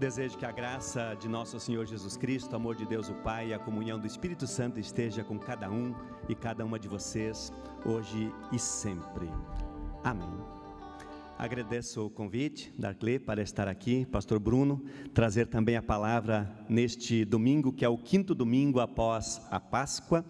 Desejo 0.00 0.38
que 0.38 0.46
a 0.46 0.50
graça 0.50 1.14
de 1.20 1.28
nosso 1.28 1.60
Senhor 1.60 1.84
Jesus 1.84 2.16
Cristo, 2.16 2.54
o 2.54 2.56
amor 2.56 2.74
de 2.74 2.86
Deus 2.86 3.10
o 3.10 3.14
Pai 3.16 3.48
e 3.48 3.52
a 3.52 3.58
comunhão 3.58 3.98
do 4.00 4.06
Espírito 4.06 4.46
Santo 4.46 4.80
esteja 4.80 5.22
com 5.22 5.38
cada 5.38 5.70
um 5.70 5.94
e 6.26 6.34
cada 6.34 6.64
uma 6.64 6.78
de 6.78 6.88
vocês, 6.88 7.52
hoje 7.84 8.32
e 8.50 8.58
sempre. 8.58 9.28
Amém. 10.02 10.32
Agradeço 11.36 12.06
o 12.06 12.08
convite 12.08 12.72
da 12.78 12.88
Arcle 12.88 13.18
para 13.18 13.42
estar 13.42 13.68
aqui, 13.68 14.06
Pastor 14.06 14.38
Bruno, 14.38 14.82
trazer 15.12 15.48
também 15.48 15.76
a 15.76 15.82
palavra 15.82 16.50
neste 16.66 17.22
domingo, 17.26 17.70
que 17.70 17.84
é 17.84 17.88
o 17.88 17.98
quinto 17.98 18.34
domingo 18.34 18.80
após 18.80 19.46
a 19.50 19.60
Páscoa. 19.60 20.24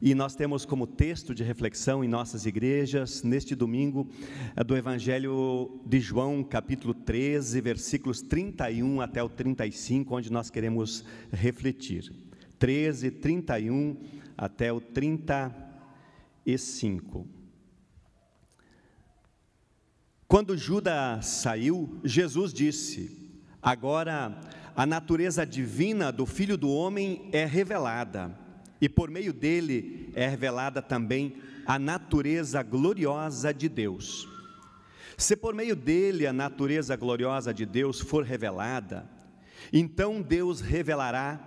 E 0.00 0.14
nós 0.14 0.34
temos 0.34 0.64
como 0.66 0.86
texto 0.86 1.34
de 1.34 1.42
reflexão 1.42 2.04
em 2.04 2.08
nossas 2.08 2.44
igrejas, 2.44 3.22
neste 3.22 3.54
domingo, 3.54 4.06
é 4.54 4.62
do 4.62 4.76
Evangelho 4.76 5.80
de 5.86 5.98
João, 6.00 6.44
capítulo 6.44 6.92
13, 6.92 7.58
versículos 7.62 8.20
31 8.20 9.00
até 9.00 9.22
o 9.22 9.28
35, 9.28 10.14
onde 10.14 10.30
nós 10.30 10.50
queremos 10.50 11.02
refletir. 11.32 12.12
13, 12.58 13.10
31 13.10 13.96
até 14.36 14.70
o 14.70 14.80
35. 14.80 17.26
Quando 20.28 20.58
Judas 20.58 21.24
saiu, 21.26 21.98
Jesus 22.04 22.52
disse: 22.52 23.32
Agora 23.62 24.38
a 24.74 24.84
natureza 24.84 25.46
divina 25.46 26.12
do 26.12 26.26
Filho 26.26 26.58
do 26.58 26.68
Homem 26.68 27.30
é 27.32 27.46
revelada 27.46 28.44
e 28.80 28.88
por 28.88 29.10
meio 29.10 29.32
dele 29.32 30.10
é 30.14 30.28
revelada 30.28 30.82
também 30.82 31.36
a 31.66 31.78
natureza 31.78 32.62
gloriosa 32.62 33.52
de 33.52 33.68
Deus. 33.68 34.28
Se 35.16 35.34
por 35.34 35.54
meio 35.54 35.74
dele 35.74 36.26
a 36.26 36.32
natureza 36.32 36.94
gloriosa 36.94 37.52
de 37.52 37.64
Deus 37.64 38.00
for 38.00 38.22
revelada, 38.22 39.08
então 39.72 40.20
Deus 40.20 40.60
revelará 40.60 41.40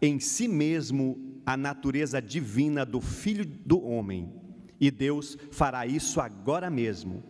em 0.00 0.18
si 0.18 0.48
mesmo 0.48 1.40
a 1.44 1.56
natureza 1.56 2.20
divina 2.20 2.84
do 2.84 3.00
Filho 3.00 3.44
do 3.44 3.84
Homem, 3.84 4.32
e 4.80 4.90
Deus 4.90 5.36
fará 5.52 5.86
isso 5.86 6.20
agora 6.20 6.68
mesmo. 6.70 7.22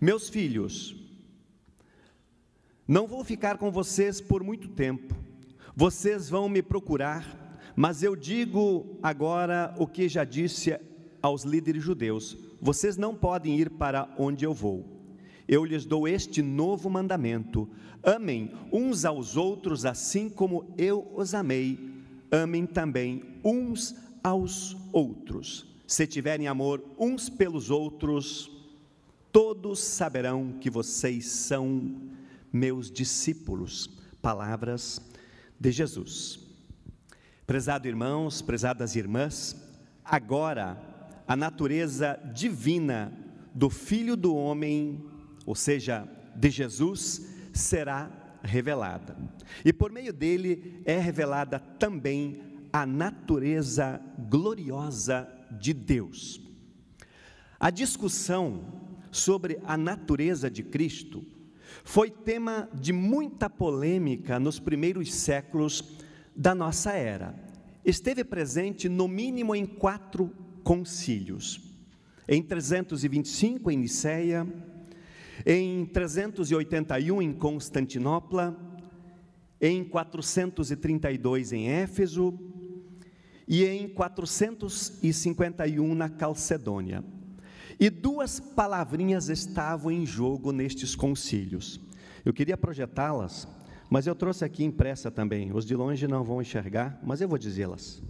Meus 0.00 0.28
filhos, 0.28 0.96
não 2.86 3.06
vou 3.06 3.24
ficar 3.24 3.58
com 3.58 3.70
vocês 3.70 4.20
por 4.20 4.42
muito 4.42 4.68
tempo, 4.68 5.14
vocês 5.74 6.30
vão 6.30 6.48
me 6.48 6.62
procurar 6.62 7.43
mas 7.76 8.02
eu 8.02 8.14
digo 8.14 8.98
agora 9.02 9.74
o 9.78 9.86
que 9.86 10.08
já 10.08 10.24
disse 10.24 10.78
aos 11.20 11.42
líderes 11.42 11.82
judeus: 11.82 12.36
vocês 12.60 12.96
não 12.96 13.14
podem 13.14 13.58
ir 13.58 13.70
para 13.70 14.08
onde 14.18 14.44
eu 14.44 14.54
vou. 14.54 14.84
Eu 15.46 15.64
lhes 15.64 15.84
dou 15.84 16.06
este 16.06 16.42
novo 16.42 16.88
mandamento: 16.88 17.68
amem 18.02 18.52
uns 18.72 19.04
aos 19.04 19.36
outros, 19.36 19.84
assim 19.84 20.28
como 20.28 20.72
eu 20.78 21.10
os 21.14 21.34
amei. 21.34 21.92
Amem 22.30 22.66
também 22.66 23.22
uns 23.44 23.94
aos 24.22 24.76
outros. 24.92 25.66
Se 25.86 26.06
tiverem 26.06 26.48
amor 26.48 26.82
uns 26.98 27.28
pelos 27.28 27.70
outros, 27.70 28.50
todos 29.30 29.80
saberão 29.80 30.54
que 30.60 30.70
vocês 30.70 31.26
são 31.26 31.94
meus 32.52 32.90
discípulos. 32.90 33.90
Palavras 34.22 35.00
de 35.60 35.70
Jesus. 35.70 36.43
Prezado 37.46 37.86
irmãos, 37.86 38.40
prezadas 38.40 38.96
irmãs, 38.96 39.54
agora 40.02 40.80
a 41.28 41.36
natureza 41.36 42.18
divina 42.34 43.12
do 43.54 43.68
Filho 43.68 44.16
do 44.16 44.34
Homem, 44.34 45.04
ou 45.44 45.54
seja, 45.54 46.08
de 46.34 46.48
Jesus, 46.48 47.28
será 47.52 48.10
revelada. 48.42 49.14
E 49.62 49.74
por 49.74 49.92
meio 49.92 50.10
dele 50.10 50.80
é 50.86 50.98
revelada 50.98 51.58
também 51.58 52.40
a 52.72 52.86
natureza 52.86 54.00
gloriosa 54.18 55.28
de 55.50 55.74
Deus. 55.74 56.40
A 57.60 57.68
discussão 57.68 58.64
sobre 59.10 59.60
a 59.64 59.76
natureza 59.76 60.50
de 60.50 60.62
Cristo 60.62 61.22
foi 61.84 62.10
tema 62.10 62.70
de 62.72 62.92
muita 62.92 63.50
polêmica 63.50 64.40
nos 64.40 64.58
primeiros 64.58 65.12
séculos 65.12 66.02
da 66.34 66.54
nossa 66.54 66.92
era. 66.92 67.34
Esteve 67.84 68.24
presente 68.24 68.88
no 68.88 69.06
mínimo 69.06 69.54
em 69.54 69.66
quatro 69.66 70.32
concílios. 70.62 71.60
Em 72.26 72.42
325 72.42 73.70
em 73.70 73.76
Niceia, 73.76 74.48
em 75.44 75.84
381 75.84 77.20
em 77.20 77.34
Constantinopla, 77.34 78.56
em 79.60 79.84
432 79.84 81.52
em 81.52 81.68
Éfeso 81.68 82.32
e 83.46 83.66
em 83.66 83.86
451 83.88 85.94
na 85.94 86.08
Calcedônia. 86.08 87.04
E 87.78 87.90
duas 87.90 88.40
palavrinhas 88.40 89.28
estavam 89.28 89.92
em 89.92 90.06
jogo 90.06 90.52
nestes 90.52 90.96
concílios. 90.96 91.78
Eu 92.24 92.32
queria 92.32 92.56
projetá-las 92.56 93.46
mas 93.94 94.08
eu 94.08 94.14
trouxe 94.16 94.44
aqui 94.44 94.64
impressa 94.64 95.08
também. 95.08 95.52
Os 95.54 95.64
de 95.64 95.76
longe 95.76 96.08
não 96.08 96.24
vão 96.24 96.42
enxergar, 96.42 96.98
mas 97.00 97.20
eu 97.20 97.28
vou 97.28 97.38
dizê-las. 97.38 98.02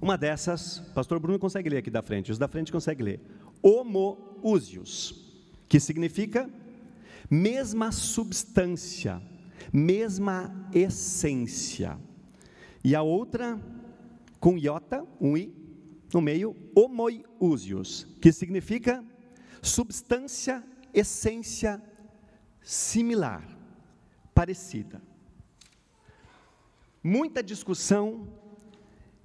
Uma 0.00 0.16
dessas, 0.16 0.78
pastor 0.94 1.20
Bruno 1.20 1.38
consegue 1.38 1.68
ler 1.68 1.76
aqui 1.76 1.90
da 1.90 2.00
frente, 2.00 2.32
os 2.32 2.38
da 2.38 2.48
frente 2.48 2.72
conseguem 2.72 3.04
ler. 3.04 3.20
Homoousios, 3.60 5.30
que 5.68 5.78
significa 5.78 6.48
mesma 7.30 7.92
substância, 7.92 9.20
mesma 9.70 10.70
essência. 10.72 11.98
E 12.82 12.94
a 12.94 13.02
outra, 13.02 13.60
com 14.38 14.56
iota, 14.56 15.06
um 15.20 15.36
i, 15.36 15.52
no 16.12 16.20
meio, 16.20 16.56
homoiúsios, 16.74 18.06
que 18.20 18.32
significa 18.32 19.04
substância, 19.62 20.64
essência 20.92 21.82
similar, 22.62 23.46
parecida. 24.34 25.00
Muita 27.02 27.42
discussão 27.42 28.28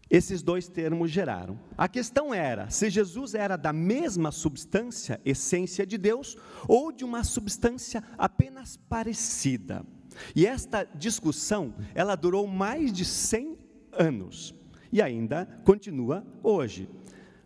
esses 0.09 0.41
dois 0.41 0.67
termos 0.67 1.09
geraram. 1.09 1.59
A 1.77 1.87
questão 1.87 2.33
era 2.33 2.69
se 2.69 2.89
Jesus 2.89 3.33
era 3.33 3.57
da 3.57 3.73
mesma 3.73 4.31
substância, 4.31 5.19
essência 5.25 5.85
de 5.85 5.97
Deus, 5.97 6.37
ou 6.67 6.91
de 6.91 7.03
uma 7.03 7.23
substância 7.23 8.03
apenas 8.17 8.77
parecida. 8.77 9.85
E 10.35 10.45
esta 10.45 10.87
discussão, 10.95 11.73
ela 11.93 12.15
durou 12.15 12.47
mais 12.47 12.91
de 12.91 13.05
100 13.05 13.57
anos 13.91 14.55
e 14.91 15.01
ainda 15.01 15.45
continua 15.63 16.25
hoje. 16.41 16.89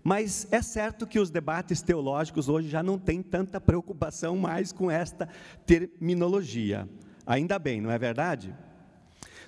Mas 0.03 0.47
é 0.51 0.61
certo 0.61 1.05
que 1.05 1.19
os 1.19 1.29
debates 1.29 1.81
teológicos 1.81 2.47
hoje 2.47 2.69
já 2.69 2.81
não 2.81 2.97
têm 2.97 3.21
tanta 3.21 3.59
preocupação 3.59 4.37
mais 4.37 4.71
com 4.71 4.89
esta 4.89 5.27
terminologia. 5.65 6.87
Ainda 7.25 7.59
bem, 7.59 7.81
não 7.81 7.91
é 7.91 7.97
verdade? 7.97 8.55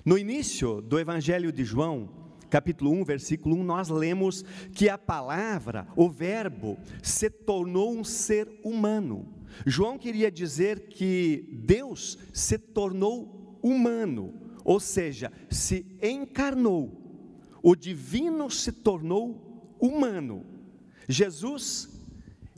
No 0.04 0.18
início 0.18 0.80
do 0.80 0.98
Evangelho 0.98 1.52
de 1.52 1.64
João, 1.64 2.08
capítulo 2.50 2.90
1, 2.92 3.04
versículo 3.04 3.56
1, 3.56 3.64
nós 3.64 3.88
lemos 3.88 4.44
que 4.74 4.88
a 4.88 4.98
palavra, 4.98 5.86
o 5.96 6.10
Verbo, 6.10 6.78
se 7.02 7.30
tornou 7.30 7.92
um 7.92 8.04
ser 8.04 8.60
humano. 8.62 9.26
João 9.66 9.98
queria 9.98 10.30
dizer 10.30 10.88
que 10.88 11.48
Deus 11.64 12.18
se 12.32 12.58
tornou 12.58 13.58
humano, 13.62 14.34
ou 14.64 14.80
seja, 14.80 15.32
se 15.50 15.86
encarnou. 16.02 17.00
O 17.62 17.76
divino 17.76 18.50
se 18.50 18.72
tornou 18.72 19.76
humano. 19.78 20.44
Jesus, 21.08 21.88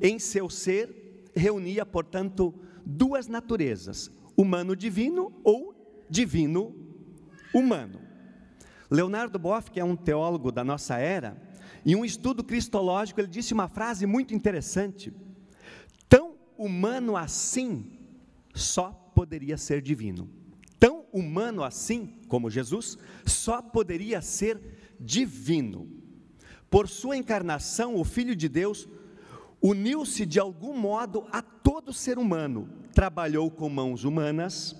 em 0.00 0.18
seu 0.18 0.48
ser, 0.48 1.30
reunia, 1.34 1.84
portanto, 1.84 2.54
duas 2.84 3.26
naturezas: 3.26 4.10
humano-divino 4.36 5.32
ou 5.42 5.74
divino-humano. 6.08 8.00
Leonardo 8.90 9.38
Boff, 9.38 9.70
que 9.70 9.80
é 9.80 9.84
um 9.84 9.96
teólogo 9.96 10.52
da 10.52 10.62
nossa 10.62 10.96
era, 10.96 11.36
em 11.84 11.94
um 11.96 12.04
estudo 12.04 12.42
cristológico, 12.42 13.20
ele 13.20 13.28
disse 13.28 13.52
uma 13.52 13.68
frase 13.68 14.06
muito 14.06 14.34
interessante 14.34 15.12
humano 16.56 17.16
assim 17.16 17.98
só 18.54 18.90
poderia 19.14 19.56
ser 19.56 19.80
divino. 19.80 20.28
Tão 20.78 21.06
humano 21.12 21.62
assim 21.62 22.06
como 22.28 22.50
Jesus 22.50 22.98
só 23.24 23.62
poderia 23.62 24.20
ser 24.20 24.96
divino. 25.00 25.88
Por 26.70 26.88
sua 26.88 27.16
encarnação, 27.16 27.96
o 27.96 28.04
Filho 28.04 28.34
de 28.34 28.48
Deus 28.48 28.88
uniu-se 29.62 30.26
de 30.26 30.38
algum 30.38 30.76
modo 30.76 31.26
a 31.32 31.40
todo 31.40 31.92
ser 31.92 32.18
humano, 32.18 32.68
trabalhou 32.92 33.50
com 33.50 33.68
mãos 33.68 34.04
humanas, 34.04 34.76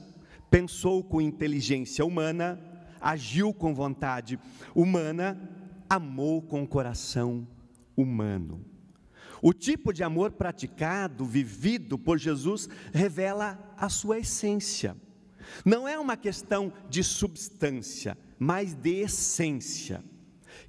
pensou 0.50 1.02
com 1.02 1.20
inteligência 1.20 2.04
humana, 2.04 2.60
agiu 3.00 3.54
com 3.54 3.74
vontade 3.74 4.38
humana, 4.74 5.38
amou 5.88 6.42
com 6.42 6.66
coração 6.66 7.46
humano. 7.96 8.73
O 9.46 9.52
tipo 9.52 9.92
de 9.92 10.02
amor 10.02 10.30
praticado, 10.30 11.22
vivido 11.22 11.98
por 11.98 12.18
Jesus, 12.18 12.66
revela 12.94 13.74
a 13.76 13.90
sua 13.90 14.18
essência. 14.18 14.96
Não 15.66 15.86
é 15.86 15.98
uma 15.98 16.16
questão 16.16 16.72
de 16.88 17.04
substância, 17.04 18.16
mas 18.38 18.72
de 18.72 19.02
essência. 19.02 20.02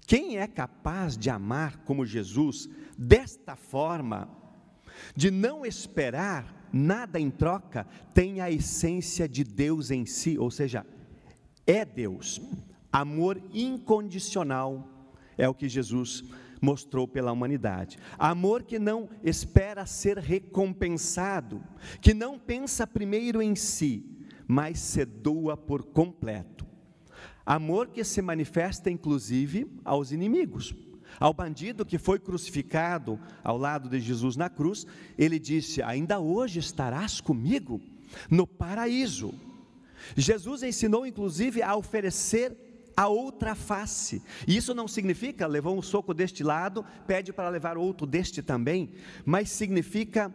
Quem 0.06 0.40
é 0.40 0.46
capaz 0.46 1.18
de 1.18 1.30
amar 1.30 1.78
como 1.86 2.06
Jesus, 2.06 2.68
desta 2.98 3.56
forma, 3.56 4.28
de 5.16 5.32
não 5.32 5.66
esperar 5.66 6.68
nada 6.74 7.18
em 7.18 7.30
troca, 7.32 7.88
tem 8.14 8.42
a 8.42 8.52
essência 8.52 9.26
de 9.26 9.46
Deus 9.46 9.90
em 9.90 10.06
si, 10.06 10.38
ou 10.38 10.52
seja, 10.52 10.86
é 11.66 11.86
Deus. 11.86 12.42
Amor 12.92 13.42
incondicional 13.54 14.86
é 15.38 15.48
o 15.48 15.54
que 15.54 15.70
Jesus 15.70 16.26
mostrou 16.66 17.08
pela 17.08 17.32
humanidade. 17.32 17.98
Amor 18.18 18.64
que 18.64 18.80
não 18.80 19.08
espera 19.24 19.86
ser 19.86 20.18
recompensado, 20.18 21.64
que 22.02 22.14
não 22.14 22.40
pensa 22.40 22.88
primeiro 22.88 23.42
em 23.42 23.56
si, 23.56 24.04
mas 24.48 24.80
se 24.80 25.06
doa 25.06 25.56
por 25.56 25.84
completo. 25.84 26.66
Amor 27.46 27.90
que 27.90 28.04
se 28.04 28.22
manifesta 28.22 28.90
inclusive 28.90 29.68
aos 29.86 30.12
inimigos. 30.12 30.74
Ao 31.20 31.34
bandido 31.34 31.86
que 31.86 32.00
foi 32.00 32.20
crucificado 32.20 33.20
ao 33.44 33.58
lado 33.58 33.88
de 33.88 34.00
Jesus 34.00 34.36
na 34.36 34.50
cruz, 34.50 34.86
ele 35.18 35.38
disse: 35.38 35.82
Ainda 35.82 36.20
hoje 36.20 36.60
estarás 36.60 37.22
comigo 37.22 37.80
no 38.30 38.48
paraíso. 38.48 39.34
Jesus 40.18 40.64
ensinou 40.64 41.06
inclusive 41.06 41.62
a 41.62 41.76
oferecer 41.76 42.65
a 42.96 43.08
outra 43.08 43.56
face. 43.56 44.22
E 44.48 44.56
isso 44.56 44.74
não 44.74 44.88
significa 44.88 45.48
levou 45.48 45.78
um 45.78 45.82
soco 45.82 46.14
deste 46.14 46.44
lado, 46.44 46.86
pede 47.06 47.34
para 47.34 47.50
levar 47.50 47.78
outro 47.78 48.08
deste 48.08 48.42
também, 48.42 48.92
mas 49.26 49.50
significa 49.50 50.34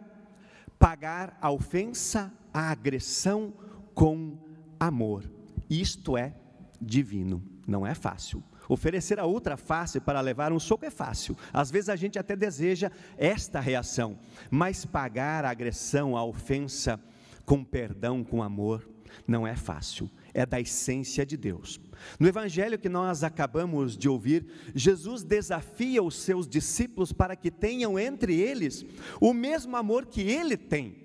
pagar 0.77 1.37
a 1.41 1.51
ofensa, 1.51 2.31
a 2.53 2.71
agressão 2.71 3.53
com 3.93 4.37
amor. 4.79 5.23
Isto 5.69 6.17
é 6.17 6.33
divino, 6.81 7.43
não 7.67 7.85
é 7.85 7.93
fácil. 7.93 8.43
Oferecer 8.67 9.19
a 9.19 9.25
outra 9.25 9.57
face 9.57 9.99
para 9.99 10.21
levar 10.21 10.51
um 10.51 10.59
soco 10.59 10.85
é 10.85 10.89
fácil. 10.89 11.35
Às 11.51 11.69
vezes 11.69 11.89
a 11.89 11.95
gente 11.95 12.17
até 12.17 12.35
deseja 12.35 12.91
esta 13.17 13.59
reação, 13.59 14.17
mas 14.49 14.85
pagar 14.85 15.43
a 15.45 15.49
agressão, 15.49 16.15
a 16.15 16.23
ofensa 16.23 16.99
com 17.45 17.63
perdão, 17.63 18.23
com 18.23 18.41
amor, 18.41 18.87
não 19.27 19.45
é 19.45 19.55
fácil. 19.55 20.09
É 20.33 20.45
da 20.45 20.59
essência 20.59 21.25
de 21.25 21.35
Deus. 21.35 21.79
No 22.19 22.27
evangelho 22.27 22.79
que 22.79 22.89
nós 22.89 23.23
acabamos 23.23 23.97
de 23.97 24.09
ouvir, 24.09 24.45
Jesus 24.73 25.23
desafia 25.23 26.01
os 26.01 26.15
seus 26.15 26.47
discípulos 26.47 27.11
para 27.11 27.35
que 27.35 27.51
tenham 27.51 27.97
entre 27.97 28.39
eles 28.39 28.85
o 29.19 29.33
mesmo 29.33 29.75
amor 29.75 30.05
que 30.05 30.21
ele 30.21 30.57
tem 30.57 30.95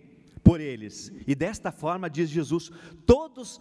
por 0.42 0.60
eles. 0.60 1.12
E 1.26 1.34
desta 1.34 1.72
forma, 1.72 2.08
diz 2.08 2.30
Jesus: 2.30 2.70
todos 3.04 3.60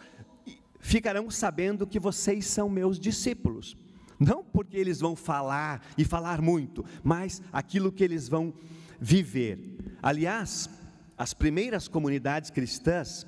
ficarão 0.79 1.31
sabendo 1.31 1.87
que 1.87 1.99
vocês 1.99 2.45
são 2.45 2.69
meus 2.69 2.99
discípulos. 2.99 3.75
Não 4.19 4.43
porque 4.43 4.77
eles 4.77 4.99
vão 4.99 5.15
falar 5.15 5.85
e 5.97 6.05
falar 6.05 6.41
muito, 6.41 6.85
mas 7.03 7.41
aquilo 7.51 7.91
que 7.91 8.03
eles 8.03 8.29
vão 8.29 8.53
viver. 8.99 9.97
Aliás, 10.01 10.69
as 11.17 11.33
primeiras 11.33 11.87
comunidades 11.87 12.49
cristãs, 12.49 13.25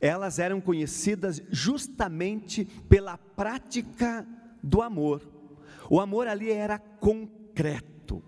elas 0.00 0.38
eram 0.38 0.60
conhecidas 0.60 1.42
justamente 1.50 2.64
pela 2.88 3.16
prática 3.18 4.26
do 4.62 4.82
amor. 4.82 5.22
O 5.90 6.00
amor 6.00 6.28
ali 6.28 6.50
era 6.50 6.78
concreto. 6.78 8.22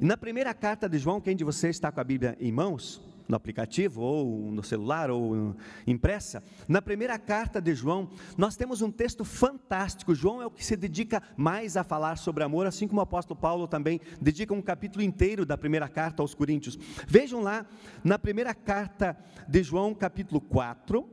E 0.00 0.04
na 0.04 0.16
primeira 0.16 0.52
carta 0.52 0.88
de 0.88 0.98
João, 0.98 1.20
quem 1.20 1.36
de 1.36 1.44
vocês 1.44 1.76
está 1.76 1.90
com 1.90 2.00
a 2.00 2.04
Bíblia 2.04 2.36
em 2.40 2.52
mãos? 2.52 3.11
No 3.32 3.36
aplicativo, 3.36 4.02
ou 4.02 4.52
no 4.52 4.62
celular, 4.62 5.10
ou 5.10 5.56
impressa, 5.86 6.44
na 6.68 6.82
primeira 6.82 7.18
carta 7.18 7.60
de 7.62 7.74
João, 7.74 8.10
nós 8.36 8.56
temos 8.56 8.82
um 8.82 8.90
texto 8.90 9.24
fantástico. 9.24 10.14
João 10.14 10.42
é 10.42 10.46
o 10.46 10.50
que 10.50 10.64
se 10.64 10.76
dedica 10.76 11.22
mais 11.34 11.76
a 11.76 11.82
falar 11.82 12.16
sobre 12.16 12.44
amor, 12.44 12.66
assim 12.66 12.86
como 12.86 13.00
o 13.00 13.02
apóstolo 13.02 13.40
Paulo 13.40 13.66
também 13.66 14.00
dedica 14.20 14.52
um 14.52 14.60
capítulo 14.60 15.02
inteiro 15.02 15.46
da 15.46 15.56
primeira 15.56 15.88
carta 15.88 16.22
aos 16.22 16.34
Coríntios. 16.34 16.78
Vejam 17.08 17.40
lá, 17.40 17.66
na 18.04 18.18
primeira 18.18 18.54
carta 18.54 19.16
de 19.48 19.62
João, 19.62 19.94
capítulo 19.94 20.38
4, 20.38 21.08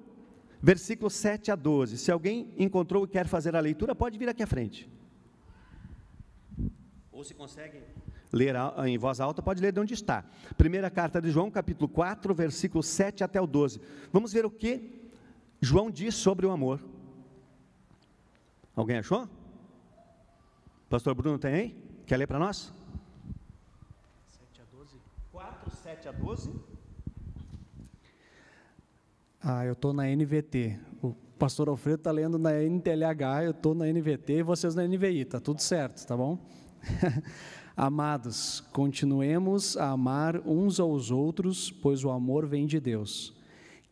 versículos 0.61 1.13
7 1.13 1.51
a 1.51 1.55
12. 1.55 1.97
Se 1.97 2.11
alguém 2.11 2.53
encontrou 2.57 3.05
e 3.05 3.07
quer 3.07 3.27
fazer 3.27 3.55
a 3.55 3.61
leitura, 3.61 3.95
pode 3.95 4.17
vir 4.17 4.27
aqui 4.27 4.43
à 4.43 4.47
frente. 4.47 4.89
Ou 7.13 7.23
se 7.23 7.33
conseguem 7.33 7.81
ler 8.31 8.55
em 8.85 8.97
voz 8.97 9.19
alta, 9.19 9.41
pode 9.41 9.61
ler 9.61 9.71
de 9.71 9.79
onde 9.79 9.93
está. 9.93 10.23
Primeira 10.57 10.89
carta 10.89 11.21
de 11.21 11.31
João, 11.31 11.49
capítulo 11.49 11.87
4, 11.89 12.33
versículo 12.33 12.83
7 12.83 13.23
até 13.23 13.41
o 13.41 13.47
12. 13.47 13.81
Vamos 14.11 14.31
ver 14.31 14.45
o 14.45 14.51
que 14.51 15.09
João 15.61 15.89
diz 15.89 16.15
sobre 16.15 16.45
o 16.45 16.51
amor. 16.51 16.79
Alguém 18.75 18.97
achou? 18.97 19.27
Pastor 20.89 21.13
Bruno 21.13 21.37
tem 21.37 21.53
aí? 21.53 21.83
Quer 22.05 22.17
ler 22.17 22.27
para 22.27 22.39
nós? 22.39 22.73
7 24.27 24.61
a 24.61 24.77
12. 24.77 24.95
4, 25.31 25.71
7 25.71 26.07
a 26.07 26.11
12. 26.11 26.53
Ah, 29.41 29.65
eu 29.65 29.73
estou 29.73 29.93
na 29.93 30.03
NVT. 30.03 30.79
O 31.01 31.13
pastor 31.37 31.69
Alfredo 31.69 31.99
está 31.99 32.11
lendo 32.11 32.37
na 32.37 32.51
NTLH, 32.53 33.43
eu 33.45 33.51
estou 33.51 33.73
na 33.73 33.85
NVT 33.85 34.33
e 34.33 34.43
vocês 34.43 34.75
na 34.75 34.85
NVI, 34.85 35.21
está 35.21 35.39
tudo 35.39 35.61
certo, 35.61 36.05
tá 36.05 36.15
bom? 36.15 36.37
Amados, 37.81 38.59
continuemos 38.73 39.77
a 39.77 39.91
amar 39.91 40.45
uns 40.45 40.81
aos 40.81 41.11
outros, 41.11 41.71
pois 41.71 42.03
o 42.03 42.09
amor 42.09 42.45
vem 42.45 42.67
de 42.67 42.77
Deus. 42.77 43.33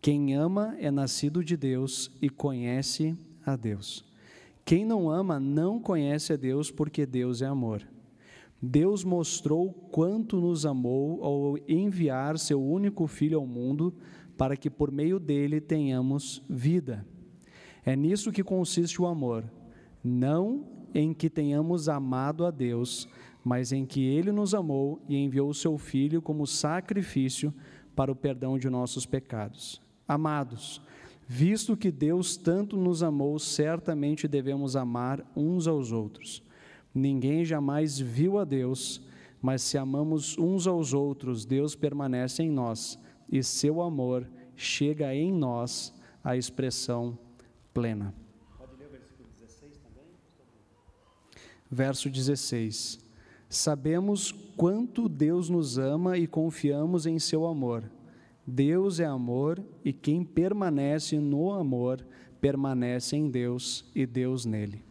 Quem 0.01 0.35
ama 0.35 0.75
é 0.77 0.91
nascido 0.91 1.41
de 1.41 1.55
Deus 1.55 2.11
e 2.21 2.29
conhece 2.29 3.17
a 3.45 3.55
Deus. 3.55 4.03
Quem 4.65 4.83
não 4.83 5.09
ama 5.09 5.39
não 5.39 5.79
conhece 5.79 6.33
a 6.33 6.35
Deus, 6.35 6.69
porque 6.69 7.05
Deus 7.05 7.41
é 7.41 7.45
amor. 7.45 7.81
Deus 8.61 9.05
mostrou 9.05 9.71
quanto 9.71 10.35
nos 10.35 10.65
amou 10.65 11.23
ao 11.23 11.57
enviar 11.65 12.37
seu 12.37 12.61
único 12.61 13.07
filho 13.07 13.39
ao 13.39 13.47
mundo, 13.47 13.93
para 14.37 14.57
que 14.57 14.69
por 14.69 14.91
meio 14.91 15.17
dele 15.17 15.61
tenhamos 15.61 16.43
vida. 16.49 17.07
É 17.85 17.95
nisso 17.95 18.33
que 18.33 18.43
consiste 18.43 19.01
o 19.01 19.05
amor, 19.05 19.45
não 20.03 20.65
em 20.93 21.13
que 21.13 21.29
tenhamos 21.29 21.87
amado 21.87 22.45
a 22.45 22.51
Deus, 22.51 23.07
mas 23.47 23.71
em 23.71 23.85
que 23.85 24.03
ele 24.03 24.29
nos 24.29 24.53
amou 24.53 25.01
e 25.07 25.15
enviou 25.15 25.49
o 25.49 25.53
seu 25.53 25.77
Filho 25.77 26.21
como 26.21 26.45
sacrifício 26.45 27.53
para 27.95 28.11
o 28.11 28.15
perdão 28.15 28.59
de 28.59 28.69
nossos 28.69 29.05
pecados. 29.05 29.81
Amados, 30.05 30.81
visto 31.25 31.77
que 31.77 31.89
Deus 31.89 32.35
tanto 32.35 32.75
nos 32.75 33.01
amou, 33.01 33.39
certamente 33.39 34.27
devemos 34.27 34.75
amar 34.75 35.25
uns 35.33 35.65
aos 35.65 35.93
outros. 35.93 36.43
Ninguém 36.93 37.45
jamais 37.45 37.97
viu 37.97 38.37
a 38.37 38.43
Deus, 38.43 39.01
mas 39.41 39.61
se 39.61 39.77
amamos 39.77 40.37
uns 40.37 40.67
aos 40.67 40.93
outros, 40.93 41.45
Deus 41.45 41.73
permanece 41.73 42.43
em 42.43 42.51
nós 42.51 42.99
e 43.31 43.41
seu 43.41 43.81
amor 43.81 44.27
chega 44.57 45.15
em 45.15 45.31
nós 45.31 45.97
à 46.21 46.35
expressão 46.35 47.17
plena. 47.73 48.13
Pode 48.57 48.75
ler 48.75 48.87
o 48.87 48.91
versículo 48.91 49.29
16 49.39 49.77
também? 49.77 50.03
Verso 51.71 52.09
16. 52.09 53.06
Sabemos 53.49 54.31
quanto 54.55 55.07
Deus 55.07 55.49
nos 55.49 55.77
ama 55.77 56.17
e 56.17 56.27
confiamos 56.27 57.05
em 57.05 57.17
seu 57.17 57.45
amor. 57.45 57.89
Deus 58.45 58.99
é 58.99 59.05
amor 59.05 59.63
e 59.83 59.91
quem 59.91 60.23
permanece 60.23 61.19
no 61.19 61.51
amor 61.51 62.05
permanece 62.39 63.15
em 63.15 63.29
Deus 63.29 63.85
e 63.93 64.05
Deus 64.05 64.45
nele. 64.45 64.87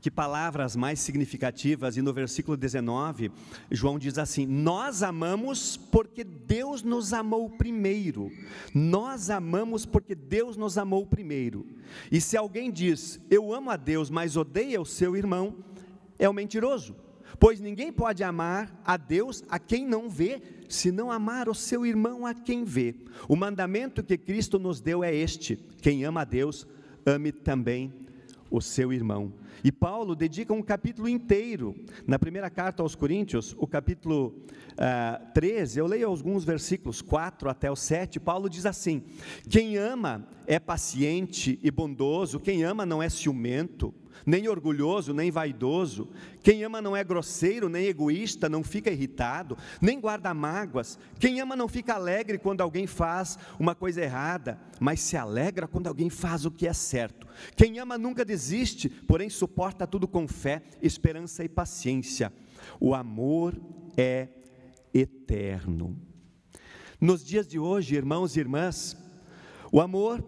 Que 0.00 0.10
palavras 0.10 0.74
mais 0.74 0.98
significativas, 0.98 1.98
e 1.98 2.00
no 2.00 2.10
versículo 2.10 2.56
19, 2.56 3.30
João 3.70 3.98
diz 3.98 4.16
assim: 4.16 4.46
Nós 4.46 5.02
amamos 5.02 5.76
porque 5.76 6.24
Deus 6.24 6.82
nos 6.82 7.12
amou 7.12 7.50
primeiro. 7.50 8.32
Nós 8.74 9.28
amamos 9.28 9.84
porque 9.84 10.14
Deus 10.14 10.56
nos 10.56 10.78
amou 10.78 11.04
primeiro. 11.04 11.66
E 12.10 12.18
se 12.18 12.34
alguém 12.34 12.70
diz, 12.70 13.20
Eu 13.28 13.52
amo 13.52 13.68
a 13.70 13.76
Deus, 13.76 14.08
mas 14.08 14.38
odeia 14.38 14.80
o 14.80 14.86
seu 14.86 15.14
irmão, 15.14 15.56
é 16.20 16.28
o 16.28 16.32
mentiroso. 16.34 16.94
Pois 17.38 17.58
ninguém 17.58 17.90
pode 17.90 18.22
amar 18.22 18.70
a 18.84 18.96
Deus 18.96 19.42
a 19.48 19.58
quem 19.58 19.86
não 19.86 20.10
vê, 20.10 20.42
se 20.68 20.92
não 20.92 21.10
amar 21.10 21.48
o 21.48 21.54
seu 21.54 21.86
irmão 21.86 22.26
a 22.26 22.34
quem 22.34 22.64
vê. 22.64 22.94
O 23.26 23.34
mandamento 23.34 24.04
que 24.04 24.18
Cristo 24.18 24.58
nos 24.58 24.80
deu 24.80 25.02
é 25.02 25.14
este: 25.14 25.56
quem 25.80 26.04
ama 26.04 26.20
a 26.20 26.24
Deus, 26.24 26.66
ame 27.06 27.32
também 27.32 27.92
o 28.50 28.60
seu 28.60 28.92
irmão. 28.92 29.32
E 29.62 29.70
Paulo 29.70 30.14
dedica 30.14 30.52
um 30.52 30.62
capítulo 30.62 31.08
inteiro, 31.08 31.74
na 32.06 32.18
primeira 32.18 32.50
carta 32.50 32.82
aos 32.82 32.94
Coríntios, 32.94 33.54
o 33.58 33.66
capítulo 33.66 34.28
uh, 34.28 34.76
ah, 34.78 35.20
13, 35.34 35.78
eu 35.78 35.86
leio 35.86 36.08
alguns 36.08 36.44
versículos, 36.44 37.02
4 37.02 37.48
até 37.48 37.70
o 37.70 37.76
7, 37.76 38.18
Paulo 38.18 38.48
diz 38.48 38.66
assim: 38.66 39.02
Quem 39.48 39.76
ama 39.76 40.26
é 40.46 40.58
paciente 40.58 41.58
e 41.62 41.70
bondoso, 41.70 42.40
quem 42.40 42.64
ama 42.64 42.84
não 42.86 43.02
é 43.02 43.08
ciumento, 43.08 43.94
nem 44.24 44.48
orgulhoso, 44.48 45.12
nem 45.12 45.30
vaidoso. 45.30 46.08
Quem 46.42 46.64
ama 46.64 46.80
não 46.80 46.96
é 46.96 47.04
grosseiro, 47.04 47.68
nem 47.68 47.86
egoísta, 47.86 48.48
não 48.48 48.62
fica 48.62 48.90
irritado, 48.90 49.56
nem 49.80 50.00
guarda 50.00 50.32
mágoas. 50.34 50.98
Quem 51.18 51.40
ama 51.40 51.56
não 51.56 51.68
fica 51.68 51.94
alegre 51.94 52.38
quando 52.38 52.60
alguém 52.60 52.86
faz 52.86 53.38
uma 53.58 53.74
coisa 53.74 54.02
errada, 54.02 54.58
mas 54.78 55.00
se 55.00 55.16
alegra 55.16 55.68
quando 55.68 55.86
alguém 55.86 56.10
faz 56.10 56.44
o 56.44 56.50
que 56.50 56.66
é 56.66 56.72
certo. 56.72 57.26
Quem 57.56 57.78
ama 57.78 57.96
nunca 57.98 58.24
desiste, 58.24 58.88
porém 58.88 59.28
suporta 59.28 59.86
tudo 59.86 60.06
com 60.06 60.26
fé, 60.26 60.62
esperança 60.82 61.44
e 61.44 61.48
paciência. 61.48 62.32
O 62.78 62.94
amor 62.94 63.60
é 63.96 64.28
eterno. 64.92 65.96
Nos 67.00 67.24
dias 67.24 67.46
de 67.46 67.58
hoje, 67.58 67.94
irmãos 67.94 68.36
e 68.36 68.40
irmãs, 68.40 68.96
o 69.72 69.80
amor 69.80 70.22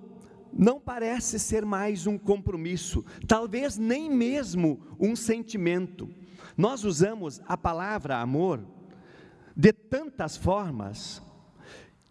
não 0.53 0.81
parece 0.81 1.39
ser 1.39 1.65
mais 1.65 2.07
um 2.07 2.19
compromisso, 2.19 3.05
talvez 3.27 3.79
nem 3.79 4.11
mesmo 4.11 4.81
um 5.01 5.17
sentimento. 5.17 6.09
Nós 6.57 6.85
usamos 6.85 7.41
a 7.47 7.57
palavra 7.57 8.19
amor 8.19 8.61
de 9.57 9.73
tantas 9.73 10.37
formas 10.37 11.23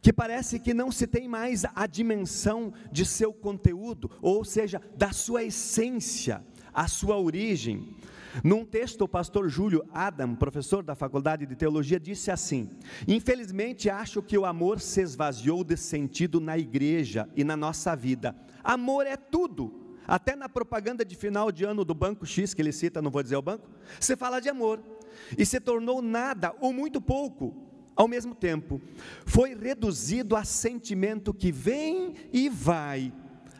que 0.01 0.12
parece 0.12 0.60
que 0.60 0.74
não 0.74 0.91
se 0.91 1.05
tem 1.05 1.27
mais 1.27 1.63
a 1.75 1.86
dimensão 1.86 2.74
de 2.91 3.05
seu 3.05 3.31
conteúdo, 3.31 4.10
ou 4.21 4.43
seja, 4.43 4.81
da 4.98 5.12
sua 5.12 5.43
essência, 5.43 6.43
a 6.74 6.88
sua 6.88 7.19
origem. 7.19 7.95
Num 8.43 8.63
texto, 8.65 9.01
o 9.01 9.07
pastor 9.07 9.50
Júlio 9.50 9.85
Adam, 9.93 10.35
professor 10.35 10.83
da 10.83 10.95
Faculdade 10.95 11.45
de 11.45 11.55
Teologia, 11.55 12.00
disse 12.00 12.31
assim: 12.31 12.69
Infelizmente, 13.07 13.89
acho 13.89 14.21
que 14.21 14.38
o 14.38 14.45
amor 14.45 14.79
se 14.79 15.01
esvaziou 15.01 15.63
de 15.63 15.75
sentido 15.75 16.39
na 16.39 16.57
igreja 16.57 17.27
e 17.35 17.43
na 17.43 17.57
nossa 17.57 17.95
vida. 17.95 18.35
Amor 18.63 19.05
é 19.05 19.17
tudo. 19.17 19.79
Até 20.07 20.35
na 20.35 20.50
propaganda 20.50 21.05
de 21.05 21.15
final 21.15 21.51
de 21.51 21.63
ano 21.63 21.85
do 21.85 21.93
Banco 21.93 22.25
X, 22.25 22.53
que 22.53 22.61
ele 22.61 22.71
cita, 22.71 23.01
não 23.01 23.11
vou 23.11 23.23
dizer 23.23 23.35
o 23.35 23.41
banco, 23.41 23.69
você 24.00 24.15
fala 24.15 24.39
de 24.39 24.50
amor. 24.50 24.79
E 25.38 25.45
se 25.45 25.59
tornou 25.59 26.01
nada 26.01 26.53
ou 26.59 26.73
muito 26.73 27.00
pouco 27.00 27.55
ao 27.95 28.07
mesmo 28.07 28.33
tempo. 28.33 28.81
Foi 29.25 29.55
reduzido 29.55 30.35
a 30.35 30.43
sentimento 30.43 31.33
que 31.33 31.51
vem 31.51 32.15
e 32.33 32.50
vai. 32.50 33.13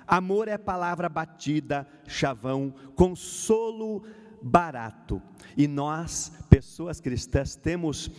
Amor 0.08 0.48
é 0.48 0.58
palavra 0.58 1.08
batida, 1.08 1.88
chavão, 2.06 2.74
consolo 2.96 4.04
barato. 4.42 5.22
E 5.56 5.68
nós, 5.68 6.32
pessoas 6.50 7.00
cristãs, 7.00 7.56
temos 7.56 8.10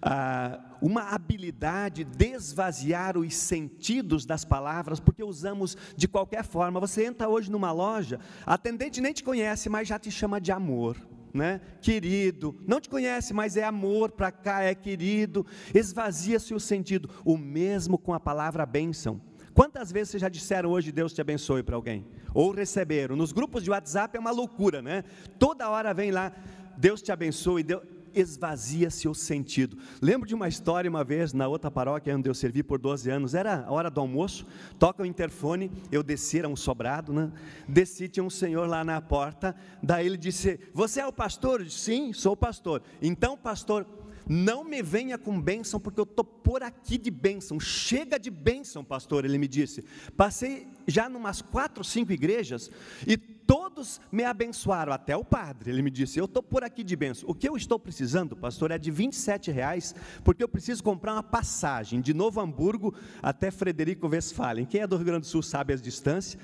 ah, 0.00 0.60
uma 0.80 1.10
habilidade 1.10 2.04
de 2.04 2.26
esvaziar 2.26 3.16
os 3.16 3.34
sentidos 3.34 4.24
das 4.26 4.44
palavras, 4.44 5.00
porque 5.00 5.22
usamos 5.22 5.76
de 5.96 6.06
qualquer 6.06 6.44
forma. 6.44 6.80
Você 6.80 7.04
entra 7.04 7.28
hoje 7.28 7.50
numa 7.50 7.72
loja, 7.72 8.20
a 8.44 8.54
atendente 8.54 9.00
nem 9.00 9.12
te 9.12 9.24
conhece, 9.24 9.68
mas 9.68 9.88
já 9.88 9.98
te 9.98 10.10
chama 10.10 10.40
de 10.40 10.52
amor. 10.52 10.96
Né? 11.32 11.62
Querido, 11.80 12.54
não 12.66 12.78
te 12.78 12.90
conhece, 12.90 13.32
mas 13.32 13.56
é 13.56 13.64
amor 13.64 14.12
para 14.12 14.30
cá, 14.30 14.62
é 14.62 14.74
querido, 14.74 15.46
esvazia-se 15.74 16.52
o 16.52 16.60
sentido, 16.60 17.08
o 17.24 17.38
mesmo 17.38 17.96
com 17.96 18.12
a 18.12 18.20
palavra 18.20 18.66
bênção. 18.66 19.18
Quantas 19.54 19.92
vezes 19.92 20.10
vocês 20.10 20.20
já 20.20 20.28
disseram 20.28 20.70
hoje 20.70 20.90
Deus 20.90 21.12
te 21.12 21.20
abençoe 21.20 21.62
para 21.62 21.76
alguém? 21.76 22.06
Ou 22.34 22.50
receberam? 22.52 23.14
Nos 23.14 23.32
grupos 23.32 23.62
de 23.62 23.70
WhatsApp 23.70 24.16
é 24.16 24.20
uma 24.20 24.30
loucura, 24.30 24.80
né? 24.80 25.04
Toda 25.38 25.68
hora 25.68 25.92
vem 25.92 26.10
lá, 26.10 26.32
Deus 26.76 27.02
te 27.02 27.12
abençoe, 27.12 27.62
Deus 27.62 27.82
esvazia 28.14 28.90
seu 28.90 29.14
sentido. 29.14 29.76
Lembro 30.00 30.28
de 30.28 30.34
uma 30.34 30.48
história 30.48 30.88
uma 30.88 31.04
vez 31.04 31.32
na 31.32 31.48
outra 31.48 31.70
paróquia 31.70 32.16
onde 32.16 32.28
eu 32.28 32.34
servi 32.34 32.62
por 32.62 32.78
12 32.78 33.10
anos, 33.10 33.34
era 33.34 33.64
a 33.64 33.70
hora 33.70 33.90
do 33.90 34.00
almoço, 34.00 34.46
toca 34.78 35.02
o 35.02 35.06
interfone, 35.06 35.70
eu 35.90 36.02
desci, 36.02 36.38
era 36.38 36.48
um 36.48 36.56
sobrado, 36.56 37.12
né? 37.12 37.32
Desci, 37.66 38.08
tinha 38.08 38.24
um 38.24 38.30
senhor 38.30 38.68
lá 38.68 38.84
na 38.84 39.00
porta, 39.00 39.54
daí 39.82 40.06
ele 40.06 40.16
disse: 40.16 40.60
Você 40.74 41.00
é 41.00 41.06
o 41.06 41.12
pastor? 41.12 41.68
Sim, 41.70 42.12
sou 42.12 42.32
o 42.32 42.36
pastor. 42.36 42.82
Então, 43.00 43.36
pastor, 43.36 43.86
não 44.28 44.64
me 44.64 44.82
venha 44.82 45.18
com 45.18 45.40
bênção, 45.40 45.80
porque 45.80 46.00
eu 46.00 46.04
estou 46.04 46.24
por 46.24 46.62
aqui 46.62 46.98
de 46.98 47.10
bênção. 47.10 47.58
Chega 47.58 48.18
de 48.18 48.30
bênção, 48.30 48.84
pastor, 48.84 49.24
ele 49.24 49.38
me 49.38 49.48
disse. 49.48 49.84
Passei 50.16 50.66
já 50.86 51.08
numas 51.08 51.42
quatro, 51.42 51.84
cinco 51.84 52.12
igrejas 52.12 52.70
e 53.06 53.16
todos 53.16 54.00
me 54.10 54.24
abençoaram, 54.24 54.92
até 54.92 55.16
o 55.16 55.24
padre. 55.24 55.70
Ele 55.70 55.82
me 55.82 55.90
disse: 55.90 56.18
Eu 56.18 56.24
estou 56.24 56.42
por 56.42 56.64
aqui 56.64 56.82
de 56.82 56.96
bênção. 56.96 57.28
O 57.28 57.34
que 57.34 57.48
eu 57.48 57.56
estou 57.56 57.78
precisando, 57.78 58.36
pastor, 58.36 58.70
é 58.70 58.78
de 58.78 58.90
27 58.90 59.50
reais, 59.50 59.94
porque 60.24 60.42
eu 60.42 60.48
preciso 60.48 60.82
comprar 60.82 61.12
uma 61.12 61.22
passagem 61.22 62.00
de 62.00 62.14
Novo 62.14 62.40
Hamburgo 62.40 62.94
até 63.22 63.50
Frederico 63.50 64.08
Westphalen. 64.08 64.66
Quem 64.66 64.80
é 64.80 64.86
do 64.86 64.96
Rio 64.96 65.06
Grande 65.06 65.22
do 65.22 65.26
Sul 65.26 65.42
sabe 65.42 65.72
as 65.72 65.82
distâncias. 65.82 66.40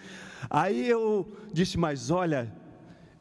Aí 0.51 0.89
eu 0.89 1.27
disse: 1.53 1.79
Mas 1.79 2.11
olha 2.11 2.53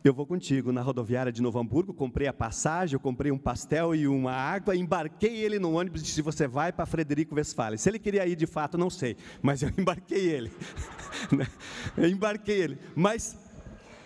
eu 0.08 0.14
vou 0.14 0.26
contigo 0.26 0.72
na 0.72 0.82
rodoviária 0.82 1.32
de 1.32 1.42
Novo 1.42 1.60
Hamburgo, 1.60 1.94
comprei 1.94 2.28
a 2.28 2.34
passagem, 2.34 2.94
eu 2.94 3.00
comprei 3.00 3.32
um 3.32 3.38
pastel 3.38 3.94
e 3.94 4.08
uma 4.08 4.32
água, 4.32 4.76
embarquei 4.76 5.36
ele 5.36 5.60
no 5.60 5.74
ônibus 5.74 6.02
e 6.02 6.06
disse: 6.06 6.22
Você 6.22 6.48
vai 6.48 6.72
para 6.72 6.86
Frederico 6.86 7.36
Westphalen. 7.36 7.78
Se 7.78 7.90
ele 7.90 8.00
queria 8.00 8.26
ir 8.26 8.36
de 8.36 8.46
fato, 8.46 8.78
não 8.78 8.90
sei, 8.90 9.18
mas 9.42 9.62
eu 9.62 9.72
embarquei 9.78 10.30
ele. 10.30 10.52
Eu 11.98 12.08
embarquei 12.08 12.62
ele. 12.62 12.78
Mas 12.96 13.36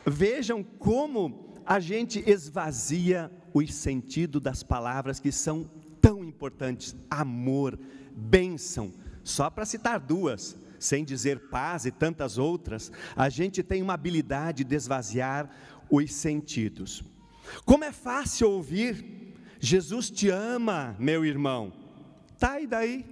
vejam 0.06 0.64
como 0.64 1.62
a 1.66 1.80
gente 1.80 2.24
esvazia 2.26 3.32
o 3.54 3.66
sentido 3.68 4.40
das 4.40 4.64
palavras 4.64 5.20
que 5.20 5.32
são 5.32 5.70
tão 6.02 6.24
importantes: 6.24 6.96
amor, 7.10 7.78
bênção. 8.16 8.94
Só 9.24 9.50
para 9.50 9.66
citar 9.66 10.00
duas, 10.00 10.58
sem 10.80 11.06
dizer 11.06 11.50
paz 11.50 11.86
e 11.86 11.92
tantas 11.92 12.40
outras, 12.40 12.92
a 13.16 13.30
gente 13.30 13.62
tem 13.62 13.84
uma 13.84 13.94
habilidade 13.94 14.64
de 14.64 14.76
esvaziar 14.76 15.50
os 15.92 16.14
sentidos. 16.14 17.04
Como 17.66 17.84
é 17.84 17.92
fácil 17.92 18.50
ouvir, 18.50 19.36
Jesus 19.60 20.10
te 20.10 20.30
ama, 20.30 20.96
meu 20.98 21.26
irmão. 21.26 21.74
Tá 22.40 22.60
e 22.60 22.66
daí? 22.66 23.06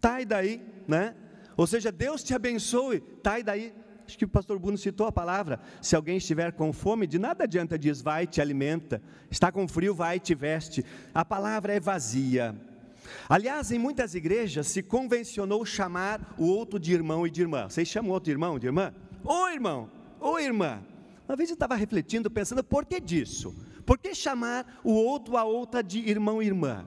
Tá 0.00 0.20
e 0.20 0.24
daí, 0.24 0.62
né? 0.86 1.14
Ou 1.56 1.66
seja, 1.66 1.90
Deus 1.90 2.22
te 2.22 2.34
abençoe, 2.34 3.00
tá 3.00 3.40
e 3.40 3.42
daí? 3.42 3.72
Acho 4.06 4.18
que 4.18 4.24
o 4.24 4.28
pastor 4.28 4.58
Bruno 4.58 4.76
citou 4.76 5.06
a 5.06 5.12
palavra. 5.12 5.58
Se 5.80 5.96
alguém 5.96 6.18
estiver 6.18 6.52
com 6.52 6.72
fome, 6.72 7.06
de 7.06 7.18
nada 7.18 7.44
adianta 7.44 7.78
diz, 7.78 8.02
vai 8.02 8.26
te 8.26 8.40
alimenta. 8.40 9.00
Está 9.30 9.50
com 9.50 9.66
frio, 9.66 9.94
vai 9.94 10.20
te 10.20 10.34
veste. 10.34 10.84
A 11.14 11.24
palavra 11.24 11.72
é 11.72 11.80
vazia. 11.80 12.54
Aliás, 13.28 13.72
em 13.72 13.78
muitas 13.78 14.14
igrejas 14.14 14.66
se 14.66 14.82
convencionou 14.82 15.64
chamar 15.64 16.34
o 16.38 16.46
outro 16.46 16.78
de 16.78 16.92
irmão 16.92 17.26
e 17.26 17.30
de 17.30 17.40
irmã. 17.40 17.68
Vocês 17.68 17.88
chamam 17.88 18.10
o 18.10 18.14
outro 18.14 18.26
de 18.26 18.32
irmão, 18.32 18.58
de 18.58 18.66
irmã? 18.66 18.94
Ô 19.24 19.48
irmão, 19.48 19.90
ô 20.20 20.38
irmã. 20.38 20.82
Uma 21.28 21.36
vez 21.36 21.48
eu 21.48 21.54
estava 21.54 21.74
refletindo, 21.74 22.30
pensando, 22.30 22.62
por 22.62 22.84
que 22.84 23.00
disso? 23.00 23.54
Por 23.86 23.98
que 23.98 24.14
chamar 24.14 24.80
o 24.84 24.92
outro 24.92 25.36
a 25.36 25.44
outra 25.44 25.82
de 25.82 25.98
irmão 25.98 26.42
e 26.42 26.46
irmã? 26.46 26.86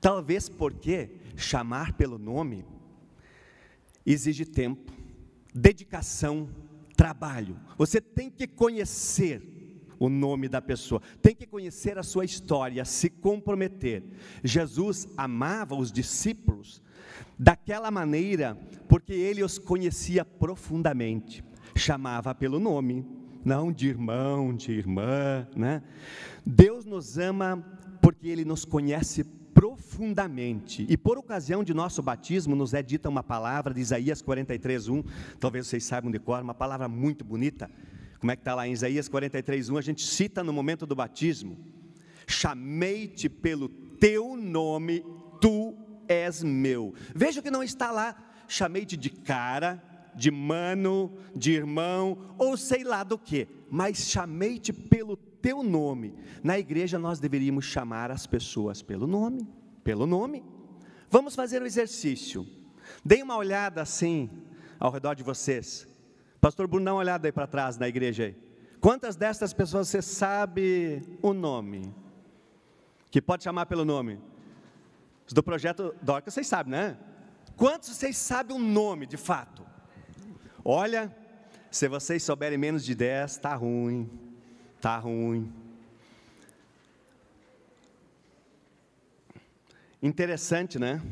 Talvez 0.00 0.48
porque 0.48 1.10
chamar 1.36 1.92
pelo 1.94 2.18
nome 2.18 2.64
exige 4.04 4.44
tempo, 4.44 4.92
dedicação, 5.54 6.48
trabalho. 6.96 7.58
Você 7.76 8.00
tem 8.00 8.30
que 8.30 8.46
conhecer 8.46 9.42
o 9.98 10.08
nome 10.08 10.48
da 10.48 10.62
pessoa, 10.62 11.02
tem 11.20 11.34
que 11.34 11.46
conhecer 11.46 11.98
a 11.98 12.02
sua 12.02 12.24
história, 12.24 12.84
se 12.84 13.10
comprometer. 13.10 14.02
Jesus 14.42 15.06
amava 15.16 15.74
os 15.74 15.92
discípulos 15.92 16.82
daquela 17.38 17.90
maneira 17.90 18.56
porque 18.88 19.12
ele 19.12 19.42
os 19.42 19.58
conhecia 19.58 20.24
profundamente, 20.24 21.44
chamava 21.76 22.34
pelo 22.34 22.58
nome, 22.58 23.06
não 23.44 23.72
de 23.72 23.88
irmão, 23.88 24.54
de 24.54 24.72
irmã, 24.72 25.46
né? 25.56 25.82
Deus 26.44 26.84
nos 26.84 27.18
ama 27.18 27.64
porque 28.00 28.28
Ele 28.28 28.44
nos 28.44 28.64
conhece 28.64 29.24
profundamente. 29.54 30.86
E 30.88 30.96
por 30.96 31.18
ocasião 31.18 31.62
de 31.62 31.74
nosso 31.74 32.02
batismo, 32.02 32.56
nos 32.56 32.72
é 32.72 32.82
dita 32.82 33.08
uma 33.08 33.22
palavra 33.22 33.74
de 33.74 33.80
Isaías 33.80 34.22
43, 34.22 34.88
1. 34.88 35.04
Talvez 35.38 35.66
vocês 35.66 35.84
saibam 35.84 36.10
de 36.10 36.18
cor, 36.18 36.42
uma 36.42 36.54
palavra 36.54 36.88
muito 36.88 37.24
bonita. 37.24 37.70
Como 38.18 38.30
é 38.30 38.36
que 38.36 38.42
está 38.42 38.54
lá 38.54 38.66
em 38.66 38.72
Isaías 38.72 39.08
43, 39.08 39.70
1? 39.70 39.76
A 39.76 39.82
gente 39.82 40.06
cita 40.06 40.44
no 40.44 40.52
momento 40.52 40.86
do 40.86 40.94
batismo: 40.94 41.58
Chamei-te 42.26 43.28
pelo 43.28 43.68
teu 43.68 44.36
nome, 44.36 45.04
tu 45.40 45.74
és 46.08 46.42
meu. 46.42 46.94
Veja 47.14 47.42
que 47.42 47.50
não 47.50 47.62
está 47.62 47.90
lá, 47.90 48.16
chamei-te 48.48 48.96
de 48.96 49.10
cara, 49.10 49.82
de 50.14 50.30
mano, 50.30 51.12
de 51.34 51.52
irmão, 51.52 52.34
ou 52.38 52.56
sei 52.56 52.84
lá 52.84 53.02
do 53.02 53.18
que, 53.18 53.48
mas 53.70 54.08
chamei-te 54.08 54.72
pelo 54.72 55.16
teu 55.16 55.62
nome. 55.62 56.14
Na 56.42 56.58
igreja 56.58 56.98
nós 56.98 57.18
deveríamos 57.18 57.64
chamar 57.64 58.10
as 58.10 58.26
pessoas 58.26 58.82
pelo 58.82 59.06
nome, 59.06 59.46
pelo 59.82 60.06
nome. 60.06 60.44
Vamos 61.10 61.34
fazer 61.34 61.60
o 61.60 61.64
um 61.64 61.66
exercício. 61.66 62.46
Deem 63.04 63.22
uma 63.22 63.36
olhada 63.36 63.82
assim 63.82 64.30
ao 64.78 64.90
redor 64.90 65.14
de 65.14 65.22
vocês. 65.22 65.86
Pastor 66.40 66.66
Bruno, 66.66 66.84
dá 66.84 66.92
uma 66.92 67.00
olhada 67.00 67.28
aí 67.28 67.32
para 67.32 67.46
trás 67.46 67.76
na 67.76 67.88
igreja 67.88 68.24
aí. 68.24 68.36
Quantas 68.80 69.14
destas 69.14 69.52
pessoas 69.52 69.88
você 69.88 70.00
sabe 70.00 71.02
o 71.20 71.34
nome? 71.34 71.94
Que 73.10 73.20
pode 73.20 73.44
chamar 73.44 73.66
pelo 73.66 73.84
nome? 73.84 74.18
Do 75.28 75.42
projeto 75.42 75.94
Dorcas, 76.02 76.34
vocês 76.34 76.46
sabem, 76.46 76.72
né? 76.72 76.98
Quantos 77.56 77.90
vocês 77.90 78.16
sabem 78.16 78.56
o 78.56 78.58
nome 78.58 79.06
de 79.06 79.16
fato? 79.16 79.64
Olha, 80.72 81.12
se 81.68 81.88
vocês 81.88 82.22
souberem 82.22 82.56
menos 82.56 82.84
de 82.84 82.94
10, 82.94 83.38
tá 83.38 83.56
ruim. 83.56 84.08
Tá 84.80 84.96
ruim. 84.98 85.52
Interessante, 90.00 90.78
né? 90.78 91.02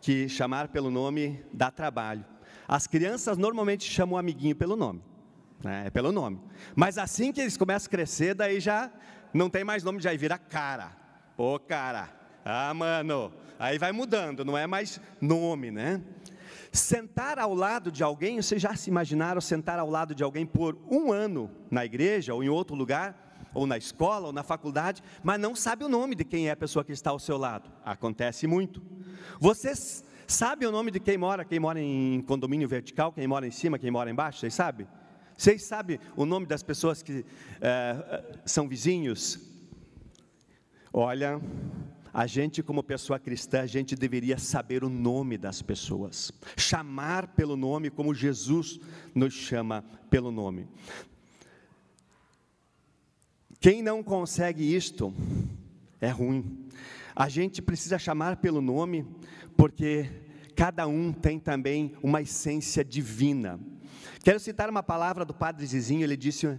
Que 0.00 0.26
chamar 0.26 0.68
pelo 0.68 0.90
nome 0.90 1.44
dá 1.52 1.70
trabalho. 1.70 2.24
As 2.66 2.86
crianças 2.86 3.36
normalmente 3.36 3.84
chamam 3.84 4.14
o 4.14 4.18
amiguinho 4.18 4.56
pelo 4.56 4.74
nome, 4.74 5.02
né? 5.62 5.88
é 5.88 5.90
pelo 5.90 6.10
nome. 6.10 6.40
Mas 6.74 6.96
assim 6.96 7.30
que 7.30 7.42
eles 7.42 7.58
começam 7.58 7.88
a 7.88 7.90
crescer, 7.90 8.34
daí 8.34 8.58
já 8.58 8.90
não 9.34 9.50
tem 9.50 9.64
mais 9.64 9.84
nome, 9.84 10.00
já 10.00 10.16
vira 10.16 10.38
cara. 10.38 10.96
Ô 11.36 11.58
cara, 11.58 12.08
ah 12.42 12.72
mano, 12.72 13.34
aí 13.58 13.76
vai 13.76 13.92
mudando, 13.92 14.46
não 14.46 14.56
é 14.56 14.66
mais 14.66 14.98
nome, 15.20 15.70
né? 15.70 16.00
Sentar 16.78 17.40
ao 17.40 17.52
lado 17.54 17.90
de 17.90 18.04
alguém, 18.04 18.40
vocês 18.40 18.62
já 18.62 18.74
se 18.76 18.88
imaginaram 18.88 19.40
sentar 19.40 19.80
ao 19.80 19.90
lado 19.90 20.14
de 20.14 20.22
alguém 20.22 20.46
por 20.46 20.78
um 20.88 21.12
ano 21.12 21.50
na 21.70 21.84
igreja 21.84 22.32
ou 22.32 22.42
em 22.42 22.48
outro 22.48 22.76
lugar? 22.76 23.26
ou 23.54 23.66
na 23.66 23.78
escola, 23.78 24.26
ou 24.26 24.32
na 24.32 24.42
faculdade, 24.42 25.02
mas 25.22 25.40
não 25.40 25.56
sabe 25.56 25.82
o 25.82 25.88
nome 25.88 26.14
de 26.14 26.22
quem 26.22 26.48
é 26.48 26.50
a 26.52 26.56
pessoa 26.56 26.84
que 26.84 26.92
está 26.92 27.10
ao 27.10 27.18
seu 27.18 27.38
lado. 27.38 27.70
Acontece 27.82 28.46
muito. 28.46 28.80
Vocês 29.40 30.04
sabem 30.26 30.68
o 30.68 30.70
nome 30.70 30.90
de 30.90 31.00
quem 31.00 31.16
mora, 31.16 31.44
quem 31.44 31.58
mora 31.58 31.80
em 31.80 32.20
condomínio 32.20 32.68
vertical, 32.68 33.10
quem 33.10 33.26
mora 33.26 33.46
em 33.46 33.50
cima, 33.50 33.78
quem 33.78 33.90
mora 33.90 34.10
embaixo? 34.10 34.40
Vocês 34.40 34.54
sabem? 34.54 34.86
Vocês 35.36 35.64
sabem 35.64 35.98
o 36.14 36.26
nome 36.26 36.46
das 36.46 36.62
pessoas 36.62 37.02
que 37.02 37.24
é, 37.60 38.22
são 38.44 38.68
vizinhos? 38.68 39.40
Olha, 40.92 41.40
a 42.12 42.26
gente, 42.26 42.62
como 42.62 42.82
pessoa 42.82 43.18
cristã, 43.18 43.60
a 43.62 43.66
gente 43.66 43.94
deveria 43.94 44.38
saber 44.38 44.82
o 44.84 44.88
nome 44.88 45.36
das 45.36 45.62
pessoas, 45.62 46.32
chamar 46.56 47.28
pelo 47.28 47.56
nome 47.56 47.90
como 47.90 48.14
Jesus 48.14 48.80
nos 49.14 49.34
chama 49.34 49.84
pelo 50.10 50.30
nome. 50.30 50.66
Quem 53.60 53.82
não 53.82 54.02
consegue 54.02 54.74
isto 54.74 55.12
é 56.00 56.08
ruim. 56.08 56.68
A 57.14 57.28
gente 57.28 57.60
precisa 57.60 57.98
chamar 57.98 58.36
pelo 58.36 58.60
nome, 58.60 59.04
porque 59.56 60.08
cada 60.54 60.86
um 60.86 61.12
tem 61.12 61.38
também 61.40 61.94
uma 62.02 62.22
essência 62.22 62.84
divina. 62.84 63.58
Quero 64.22 64.38
citar 64.38 64.70
uma 64.70 64.82
palavra 64.82 65.24
do 65.24 65.34
Padre 65.34 65.66
Zizinho, 65.66 66.04
ele 66.04 66.16
disse 66.16 66.58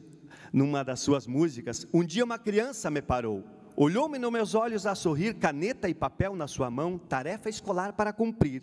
numa 0.51 0.83
das 0.83 0.99
suas 0.99 1.25
músicas: 1.25 1.87
Um 1.93 2.03
dia 2.03 2.23
uma 2.23 2.37
criança 2.37 2.89
me 2.89 3.01
parou, 3.01 3.45
olhou-me 3.79 4.19
nos 4.19 4.31
meus 4.31 4.53
olhos 4.53 4.85
a 4.85 4.93
sorrir, 4.93 5.35
caneta 5.35 5.87
e 5.87 5.93
papel 5.93 6.35
na 6.35 6.47
sua 6.47 6.69
mão, 6.69 6.97
tarefa 6.97 7.47
escolar 7.49 7.93
para 7.93 8.11
cumprir. 8.11 8.61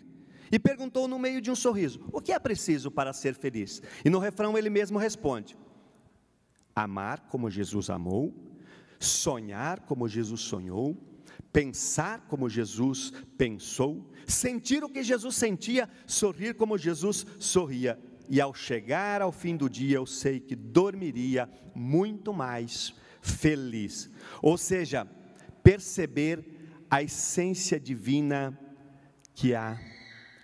E 0.51 0.59
perguntou 0.59 1.07
no 1.07 1.17
meio 1.17 1.41
de 1.41 1.49
um 1.49 1.55
sorriso: 1.55 1.99
O 2.13 2.21
que 2.21 2.31
é 2.31 2.37
preciso 2.37 2.91
para 2.91 3.11
ser 3.11 3.33
feliz? 3.33 3.81
E 4.05 4.09
no 4.11 4.19
refrão 4.19 4.55
ele 4.55 4.69
mesmo 4.69 4.99
responde: 4.99 5.57
amar 6.75 7.27
como 7.31 7.49
Jesus 7.49 7.89
amou, 7.89 8.31
sonhar 8.99 9.79
como 9.81 10.07
Jesus 10.07 10.41
sonhou, 10.41 10.95
pensar 11.51 12.27
como 12.27 12.47
Jesus 12.47 13.11
pensou, 13.35 14.09
sentir 14.27 14.83
o 14.83 14.89
que 14.89 15.01
Jesus 15.01 15.35
sentia, 15.35 15.89
sorrir 16.05 16.53
como 16.53 16.77
Jesus 16.77 17.25
sorria. 17.39 17.99
E 18.29 18.39
ao 18.39 18.53
chegar 18.53 19.21
ao 19.21 19.31
fim 19.31 19.55
do 19.55 19.69
dia, 19.69 19.95
eu 19.97 20.05
sei 20.05 20.39
que 20.39 20.55
dormiria 20.55 21.49
muito 21.73 22.33
mais 22.33 22.93
feliz. 23.27 24.09
Ou 24.41 24.57
seja, 24.57 25.05
perceber 25.63 26.85
a 26.89 27.03
essência 27.03 27.79
divina 27.79 28.57
que 29.35 29.53
há 29.53 29.79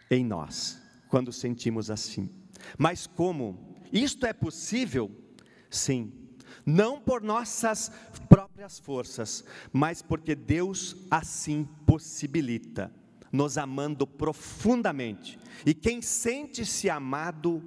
em 0.09 0.23
nós, 0.23 0.81
quando 1.07 1.31
sentimos 1.31 1.89
assim. 1.89 2.29
Mas 2.77 3.07
como 3.07 3.77
isto 3.91 4.25
é 4.25 4.33
possível? 4.33 5.11
Sim, 5.69 6.11
não 6.65 6.99
por 6.99 7.21
nossas 7.21 7.91
próprias 8.29 8.79
forças, 8.79 9.43
mas 9.71 10.01
porque 10.01 10.35
Deus 10.35 10.95
assim 11.09 11.67
possibilita, 11.85 12.93
nos 13.31 13.57
amando 13.57 14.05
profundamente. 14.05 15.39
E 15.65 15.73
quem 15.73 16.01
sente-se 16.01 16.89
amado, 16.89 17.63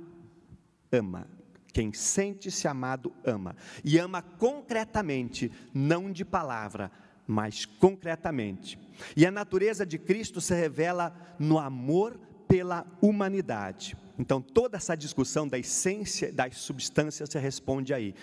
ama. 0.93 1.36
Quem 1.77 1.93
sente-se 1.93 2.67
amado, 2.67 3.13
ama. 3.23 3.55
E 3.85 3.99
ama 3.99 4.23
concretamente, 4.23 5.53
não 5.75 6.11
de 6.11 6.25
palavra, 6.25 6.91
mas 7.27 7.67
concretamente. 7.67 8.79
E 9.15 9.27
a 9.27 9.31
natureza 9.31 9.85
de 9.85 9.99
Cristo 9.99 10.41
se 10.41 10.55
revela 10.55 11.15
no 11.39 11.59
amor 11.59 12.19
pela 12.49 12.87
humanidade. 13.03 13.95
Então, 14.19 14.41
toda 14.41 14.79
essa 14.79 14.97
discussão 14.97 15.47
da 15.47 15.59
essência, 15.59 16.33
das 16.33 16.57
substâncias, 16.57 17.29
se 17.29 17.39
responde 17.39 17.93
aí 17.93 18.15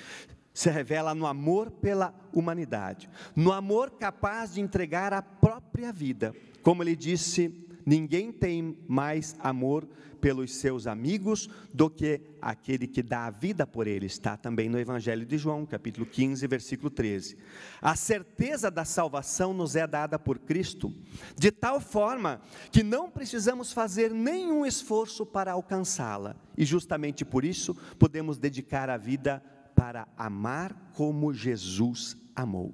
se 0.51 0.69
revela 0.69 1.15
no 1.15 1.25
amor 1.25 1.71
pela 1.71 2.13
humanidade, 2.31 3.09
no 3.35 3.51
amor 3.51 3.89
capaz 3.91 4.53
de 4.53 4.61
entregar 4.61 5.11
a 5.11 5.21
própria 5.21 5.91
vida. 5.91 6.35
Como 6.61 6.83
ele 6.83 6.95
disse, 6.95 7.62
ninguém 7.85 8.31
tem 8.31 8.77
mais 8.87 9.35
amor 9.39 9.87
pelos 10.23 10.55
seus 10.55 10.87
amigos 10.87 11.49
do 11.73 11.89
que 11.89 12.21
aquele 12.41 12.87
que 12.87 13.03
dá 13.03 13.25
a 13.25 13.29
vida 13.29 13.67
por 13.67 13.87
eles. 13.87 14.13
Está 14.13 14.37
também 14.37 14.69
no 14.69 14.79
Evangelho 14.79 15.25
de 15.25 15.37
João, 15.37 15.65
capítulo 15.65 16.05
15, 16.05 16.47
versículo 16.47 16.89
13. 16.89 17.37
A 17.81 17.93
certeza 17.93 18.71
da 18.71 18.85
salvação 18.85 19.53
nos 19.53 19.75
é 19.75 19.85
dada 19.85 20.17
por 20.17 20.39
Cristo, 20.39 20.93
de 21.37 21.51
tal 21.51 21.81
forma 21.81 22.41
que 22.71 22.83
não 22.83 23.09
precisamos 23.09 23.73
fazer 23.73 24.11
nenhum 24.11 24.65
esforço 24.65 25.25
para 25.25 25.51
alcançá-la, 25.51 26.37
e 26.57 26.63
justamente 26.63 27.25
por 27.25 27.43
isso 27.43 27.75
podemos 27.99 28.37
dedicar 28.37 28.89
a 28.89 28.95
vida 28.95 29.43
para 29.75 30.07
amar 30.15 30.91
como 30.93 31.33
Jesus 31.33 32.15
amou. 32.33 32.73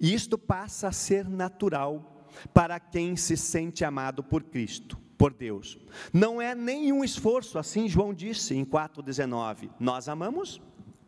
E 0.00 0.12
isto 0.12 0.36
passa 0.36 0.88
a 0.88 0.92
ser 0.92 1.28
natural 1.28 2.17
para 2.52 2.78
quem 2.78 3.16
se 3.16 3.36
sente 3.36 3.84
amado 3.84 4.22
por 4.22 4.42
Cristo, 4.42 4.98
por 5.16 5.32
Deus. 5.32 5.78
Não 6.12 6.40
é 6.40 6.54
nenhum 6.54 7.02
esforço, 7.04 7.58
assim 7.58 7.88
João 7.88 8.14
disse 8.14 8.54
em 8.54 8.64
4,19: 8.64 9.70
Nós 9.78 10.08
amamos 10.08 10.60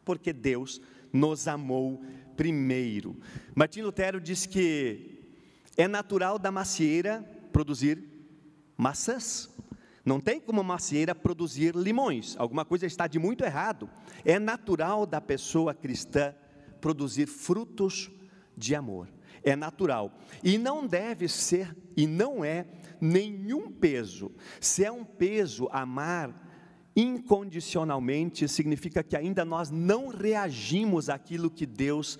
porque 0.04 0.32
Deus 0.32 0.80
nos 1.12 1.46
amou 1.46 2.02
primeiro. 2.36 3.16
Martim 3.54 3.82
Lutero 3.82 4.20
diz 4.20 4.46
que 4.46 5.20
é 5.76 5.86
natural 5.86 6.38
da 6.38 6.50
macieira 6.50 7.22
produzir 7.52 8.02
maçãs. 8.76 9.50
Não 10.04 10.18
tem 10.18 10.40
como 10.40 10.60
uma 10.60 10.74
macieira 10.74 11.14
produzir 11.14 11.76
limões, 11.76 12.34
alguma 12.38 12.64
coisa 12.64 12.86
está 12.86 13.06
de 13.06 13.18
muito 13.18 13.44
errado. 13.44 13.88
É 14.24 14.38
natural 14.38 15.04
da 15.04 15.20
pessoa 15.20 15.74
cristã 15.74 16.34
produzir 16.80 17.26
frutos 17.26 18.10
de 18.56 18.74
amor. 18.74 19.08
É 19.42 19.56
natural. 19.56 20.18
E 20.42 20.58
não 20.58 20.86
deve 20.86 21.28
ser, 21.28 21.76
e 21.96 22.06
não 22.06 22.44
é, 22.44 22.66
nenhum 23.00 23.70
peso. 23.70 24.32
Se 24.60 24.84
é 24.84 24.92
um 24.92 25.04
peso 25.04 25.68
amar 25.72 26.48
incondicionalmente, 26.94 28.48
significa 28.48 29.02
que 29.02 29.16
ainda 29.16 29.44
nós 29.44 29.70
não 29.70 30.08
reagimos 30.08 31.08
àquilo 31.08 31.50
que 31.50 31.64
Deus 31.64 32.18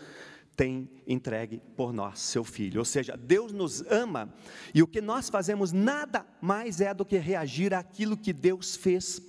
tem 0.57 0.91
entregue 1.07 1.61
por 1.77 1.93
nós, 1.93 2.19
seu 2.19 2.45
filho. 2.45 2.81
Ou 2.81 2.85
seja, 2.85 3.17
Deus 3.17 3.53
nos 3.53 3.81
ama 3.91 4.33
e 4.75 4.83
o 4.83 4.87
que 4.87 5.01
nós 5.01 5.29
fazemos 5.31 5.73
nada 5.73 6.27
mais 6.41 6.81
é 6.81 6.93
do 6.93 7.05
que 7.05 7.17
reagir 7.17 7.73
àquilo 7.73 8.17
que 8.17 8.33
Deus 8.33 8.77
fez 8.77 9.23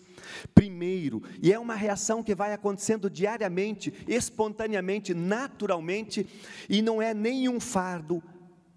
primeiro, 0.54 1.22
e 1.42 1.52
é 1.52 1.60
uma 1.60 1.76
reação 1.76 2.24
que 2.24 2.36
vai 2.36 2.54
acontecendo 2.54 3.10
diariamente, 3.10 3.94
espontaneamente, 4.08 5.14
naturalmente, 5.14 6.28
e 6.70 6.82
não 6.82 7.02
é 7.02 7.14
nenhum 7.14 7.60
fardo 7.60 8.22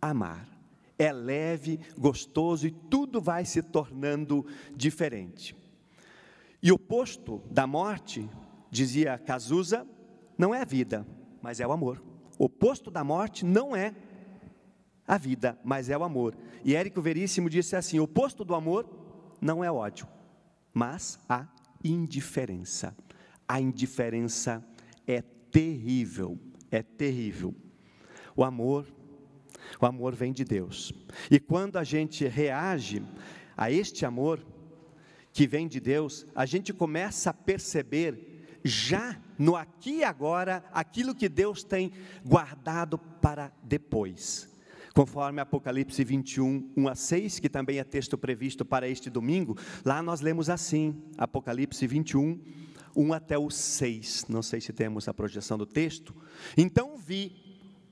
amar. 0.01 0.49
É 0.99 1.13
leve, 1.13 1.81
gostoso 1.99 2.67
e 2.67 2.71
tudo 2.71 3.21
vai 3.21 3.45
se 3.45 3.63
tornando 3.63 4.47
diferente. 4.77 5.57
E 6.63 6.73
o 6.73 6.79
posto 6.79 7.43
da 7.51 7.67
morte, 7.67 8.29
dizia 8.71 9.19
Cazuza, 9.19 9.87
não 10.39 10.55
é 10.55 10.63
a 10.63 10.65
vida, 10.65 11.07
mas 11.43 11.61
é 11.61 11.67
o 11.67 11.73
amor. 11.73 12.03
O 12.39 12.45
oposto 12.45 12.91
da 12.91 13.05
morte 13.05 13.45
não 13.45 13.77
é 13.77 13.95
a 15.07 15.19
vida, 15.19 15.59
mas 15.63 15.91
é 15.91 15.97
o 15.97 16.03
amor. 16.03 16.37
E 16.65 16.75
Érico 16.75 17.01
Veríssimo 17.01 17.51
disse 17.51 17.77
assim: 17.77 17.99
o 17.99 18.05
oposto 18.05 18.45
do 18.45 18.55
amor 18.55 18.89
não 19.41 19.63
é 19.63 19.71
ódio, 19.71 20.09
mas 20.75 21.19
a 21.29 21.47
indiferença. 21.83 22.95
A 23.49 23.61
indiferença 23.61 24.67
é 25.07 25.23
terrível, 25.23 26.39
é 26.71 26.83
terrível. 26.83 27.55
O 28.37 28.43
amor, 28.43 28.87
o 29.81 29.87
amor 29.87 30.15
vem 30.15 30.33
de 30.33 30.45
Deus. 30.45 30.93
E 31.31 31.39
quando 31.39 31.77
a 31.77 31.85
gente 31.85 32.27
reage 32.27 33.03
a 33.57 33.71
este 33.71 34.05
amor 34.05 34.45
que 35.33 35.47
vem 35.47 35.69
de 35.69 35.79
Deus, 35.79 36.27
a 36.35 36.45
gente 36.45 36.73
começa 36.73 37.31
a 37.31 37.35
perceber 37.35 38.59
já 38.65 39.21
no 39.39 39.57
aqui 39.57 39.99
e 39.99 40.05
agora 40.05 40.65
aquilo 40.73 41.15
que 41.15 41.29
Deus 41.29 41.63
tem 41.63 41.93
guardado 42.25 42.99
para 42.99 43.53
depois. 43.63 44.54
Conforme 44.95 45.41
Apocalipse 45.41 46.05
21, 46.05 46.71
1 46.77 46.89
a 46.89 46.95
6, 46.95 47.41
que 47.41 47.49
também 47.49 47.81
é 47.81 47.85
texto 47.85 48.17
previsto 48.17 48.65
para 48.65 48.89
este 48.89 49.11
domingo, 49.11 49.59
lá 49.85 50.01
nós 50.01 50.21
lemos 50.21 50.49
assim, 50.49 51.03
Apocalipse 51.19 51.85
21, 51.85 52.41
1 52.95 53.13
até 53.13 53.37
o 53.37 53.51
6. 53.51 54.27
Não 54.29 54.41
sei 54.41 54.61
se 54.61 54.73
temos 54.73 55.09
a 55.09 55.13
projeção 55.13 55.59
do 55.59 55.67
texto. 55.67 56.15
Então 56.57 56.97
vi 56.97 57.33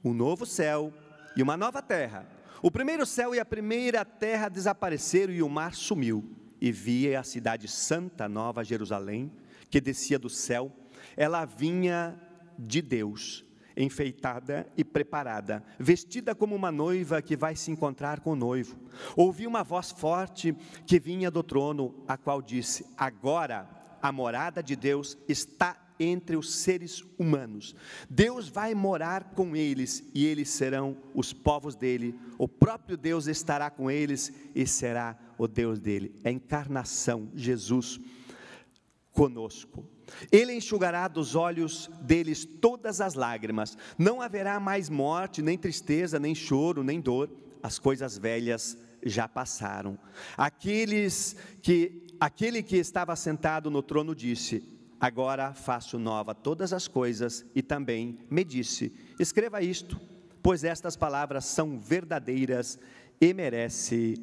um 0.05 0.15
novo 0.15 0.47
céu 0.47 0.95
e 1.37 1.43
uma 1.43 1.57
nova 1.57 1.83
terra. 1.83 2.25
O 2.63 2.71
primeiro 2.71 3.05
céu 3.05 3.35
e 3.35 3.41
a 3.41 3.45
primeira 3.45 4.05
terra 4.05 4.49
desapareceram 4.49 5.33
e 5.33 5.43
o 5.43 5.49
mar 5.49 5.75
sumiu. 5.75 6.25
E 6.61 6.71
vi 6.71 7.17
a 7.17 7.25
cidade 7.25 7.67
santa, 7.67 8.29
Nova 8.29 8.63
Jerusalém, 8.63 9.33
que 9.69 9.81
descia 9.81 10.21
do 10.21 10.31
céu. 10.31 10.71
Ela 11.17 11.45
vinha 11.45 12.17
de 12.57 12.81
Deus, 12.81 13.45
enfeitada 13.77 14.67
e 14.77 14.85
preparada, 14.85 15.63
vestida 15.79 16.35
como 16.35 16.55
uma 16.55 16.73
noiva 16.73 17.23
que 17.23 17.37
vai 17.37 17.57
se 17.57 17.71
encontrar 17.71 18.21
com 18.21 18.33
o 18.33 18.37
noivo. 18.37 18.77
Ouvi 19.17 19.47
uma 19.47 19.63
voz 19.63 19.91
forte 19.91 20.55
que 20.87 20.99
vinha 20.99 21.31
do 21.31 21.43
trono, 21.43 21.95
a 22.07 22.17
qual 22.17 22.43
disse: 22.43 22.87
Agora 22.97 23.69
a 24.01 24.11
morada 24.11 24.63
de 24.63 24.75
Deus 24.75 25.17
está 25.29 25.77
entre 25.99 26.37
os 26.37 26.53
seres 26.55 27.05
humanos. 27.19 27.77
Deus 28.11 28.49
vai 28.49 28.75
morar 28.75 29.33
com 29.35 29.55
eles 29.55 30.03
e 30.15 30.27
eles 30.27 30.49
serão 30.51 30.97
os 31.15 31.33
povos 31.33 31.77
dele. 31.77 32.19
O 32.39 32.49
próprio 32.49 32.97
Deus 32.97 33.27
estará 33.27 33.71
com 33.71 33.91
eles 33.91 34.33
e 34.55 34.67
será 34.67 35.17
o 35.39 35.47
Deus 35.47 35.81
dele. 35.81 36.15
É 36.25 36.31
a 36.31 36.33
encarnação, 36.33 37.31
Jesus 37.35 38.01
conosco. 39.13 39.85
Ele 40.31 40.55
enxugará 40.55 41.09
dos 41.09 41.35
olhos 41.35 41.91
deles 42.03 42.45
todas 42.45 43.01
as 43.01 43.15
lágrimas. 43.15 43.77
Não 43.99 44.21
haverá 44.21 44.59
mais 44.59 44.89
morte, 44.89 45.43
nem 45.43 45.57
tristeza, 45.57 46.19
nem 46.19 46.35
choro, 46.35 46.83
nem 46.83 47.01
dor. 47.01 47.31
As 47.63 47.79
coisas 47.79 48.19
velhas 48.19 48.77
já 49.05 49.29
passaram. 49.29 49.99
Aqueles 50.37 51.37
que 51.61 52.07
aquele 52.21 52.63
que 52.63 52.77
estava 52.77 53.15
sentado 53.17 53.71
no 53.71 53.83
trono 53.83 54.15
disse: 54.15 54.63
Agora 55.01 55.55
faço 55.55 55.99
nova 55.99 56.35
todas 56.35 56.73
as 56.73 56.87
coisas, 56.87 57.45
e 57.55 57.63
também 57.63 58.19
me 58.31 58.45
disse: 58.45 58.93
Escreva 59.19 59.63
isto, 59.63 60.01
pois 60.43 60.65
estas 60.65 60.97
palavras 60.97 61.45
são 61.45 61.79
verdadeiras 61.79 62.79
e 63.21 63.33
merece 63.33 64.15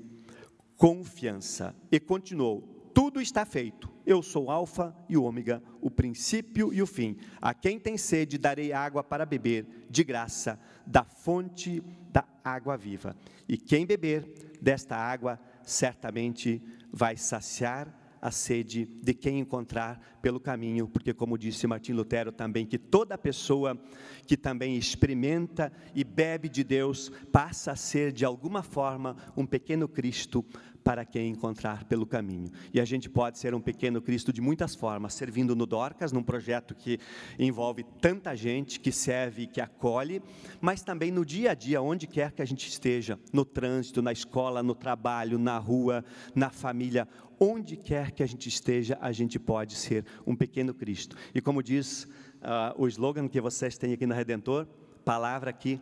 confiança. 0.78 1.76
E 1.92 2.00
continuou: 2.00 2.79
Tudo 3.02 3.22
está 3.22 3.46
feito. 3.46 3.90
Eu 4.06 4.22
sou 4.22 4.52
Alfa 4.52 4.94
e 5.08 5.16
Ômega, 5.16 5.64
o 5.80 5.90
princípio 5.90 6.74
e 6.74 6.82
o 6.82 6.86
fim. 6.86 7.16
A 7.42 7.54
quem 7.54 7.80
tem 7.80 7.98
sede, 7.98 8.38
darei 8.38 8.74
água 8.74 9.02
para 9.02 9.26
beber, 9.26 9.86
de 9.90 10.04
graça, 10.04 10.60
da 10.86 11.06
fonte 11.06 11.82
da 12.12 12.26
água 12.44 12.76
viva. 12.76 13.16
E 13.48 13.56
quem 13.56 13.86
beber 13.86 14.58
desta 14.62 14.98
água, 14.98 15.40
certamente 15.64 16.62
vai 16.92 17.16
saciar 17.16 17.98
a 18.22 18.32
sede 18.32 18.86
de 19.02 19.14
quem 19.14 19.40
encontrar 19.40 20.20
pelo 20.22 20.38
caminho, 20.38 20.86
porque, 20.86 21.14
como 21.14 21.38
disse 21.38 21.66
Martim 21.68 21.94
Lutero 21.94 22.34
também, 22.34 22.66
que 22.66 22.78
toda 22.78 23.18
pessoa 23.18 23.82
que 24.28 24.36
também 24.36 24.76
experimenta 24.76 25.72
e 25.96 26.04
bebe 26.04 26.50
de 26.50 26.66
Deus 26.66 27.10
passa 27.32 27.72
a 27.72 27.76
ser, 27.78 28.12
de 28.12 28.26
alguma 28.26 28.62
forma, 28.62 29.16
um 29.38 29.46
pequeno 29.46 29.88
Cristo 29.88 30.46
para 30.90 31.06
quem 31.06 31.30
encontrar 31.30 31.84
pelo 31.84 32.04
caminho. 32.04 32.50
E 32.74 32.82
a 32.82 32.84
gente 32.84 33.08
pode 33.08 33.38
ser 33.38 33.54
um 33.54 33.62
pequeno 33.62 34.02
Cristo 34.02 34.34
de 34.34 34.42
muitas 34.42 34.74
formas, 34.74 35.14
servindo 35.14 35.56
no 35.56 35.68
Dorcas, 35.68 36.12
num 36.12 36.24
projeto 36.24 36.74
que 36.74 37.00
envolve 37.38 37.86
tanta 38.02 38.36
gente, 38.36 38.80
que 38.80 38.92
serve 38.92 39.44
e 39.44 39.48
que 39.48 39.62
acolhe, 39.62 40.20
mas 40.60 40.82
também 40.82 41.12
no 41.12 41.24
dia 41.24 41.52
a 41.52 41.54
dia, 41.54 41.80
onde 41.80 42.08
quer 42.08 42.32
que 42.32 42.42
a 42.42 42.46
gente 42.46 42.68
esteja, 42.68 43.20
no 43.32 43.46
trânsito, 43.46 44.02
na 44.02 44.12
escola, 44.12 44.64
no 44.64 44.74
trabalho, 44.74 45.38
na 45.38 45.60
rua, 45.60 46.04
na 46.34 46.50
família, 46.50 47.08
onde 47.40 47.78
quer 47.78 48.10
que 48.10 48.24
a 48.24 48.28
gente 48.28 48.50
esteja, 48.50 48.98
a 49.00 49.12
gente 49.12 49.38
pode 49.38 49.76
ser 49.76 50.04
um 50.26 50.36
pequeno 50.36 50.74
Cristo. 50.74 51.16
E 51.36 51.40
como 51.40 51.62
diz 51.62 52.06
uh, 52.06 52.74
o 52.76 52.88
slogan 52.88 53.28
que 53.28 53.40
vocês 53.40 53.78
têm 53.78 53.94
aqui 53.94 54.08
na 54.08 54.16
Redentor, 54.16 54.66
palavra 55.06 55.54
que 55.54 55.80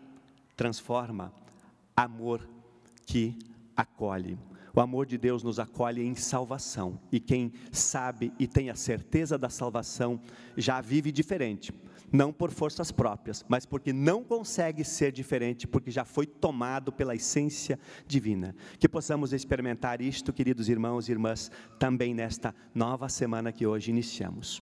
transforma, 0.58 1.32
amor 1.96 2.46
que 3.06 3.38
acolhe. 3.74 4.38
O 4.78 4.80
amor 4.80 5.08
de 5.08 5.18
Deus 5.18 5.42
nos 5.42 5.58
acolhe 5.58 6.06
em 6.06 6.13
salvação, 6.13 7.00
e 7.12 7.20
quem 7.20 7.52
sabe 7.72 8.32
e 8.38 8.46
tem 8.46 8.70
a 8.70 8.76
certeza 8.76 9.36
da 9.36 9.50
salvação 9.50 10.22
já 10.56 10.80
vive 10.82 11.12
diferente, 11.12 11.74
não 12.13 12.32
por 12.32 12.52
forças 12.52 12.92
próprias, 12.92 13.44
mas 13.50 13.66
porque 13.66 13.92
não 13.92 14.24
consegue 14.24 14.84
ser 14.84 15.12
diferente, 15.12 15.66
porque 15.66 15.90
já 15.90 16.06
foi 16.06 16.28
tomado 16.28 16.92
pela 16.92 17.16
essência 17.16 17.80
divina. 18.06 18.56
Que 18.78 18.88
possamos 18.88 19.34
experimentar 19.34 20.00
isto, 20.00 20.32
queridos 20.32 20.70
irmãos 20.70 21.10
e 21.10 21.12
irmãs, 21.12 21.50
também 21.80 22.13
nesta 22.13 22.54
nova 22.76 23.10
semana 23.10 23.52
que 23.52 23.66
hoje 23.66 23.90
iniciamos. 23.90 24.66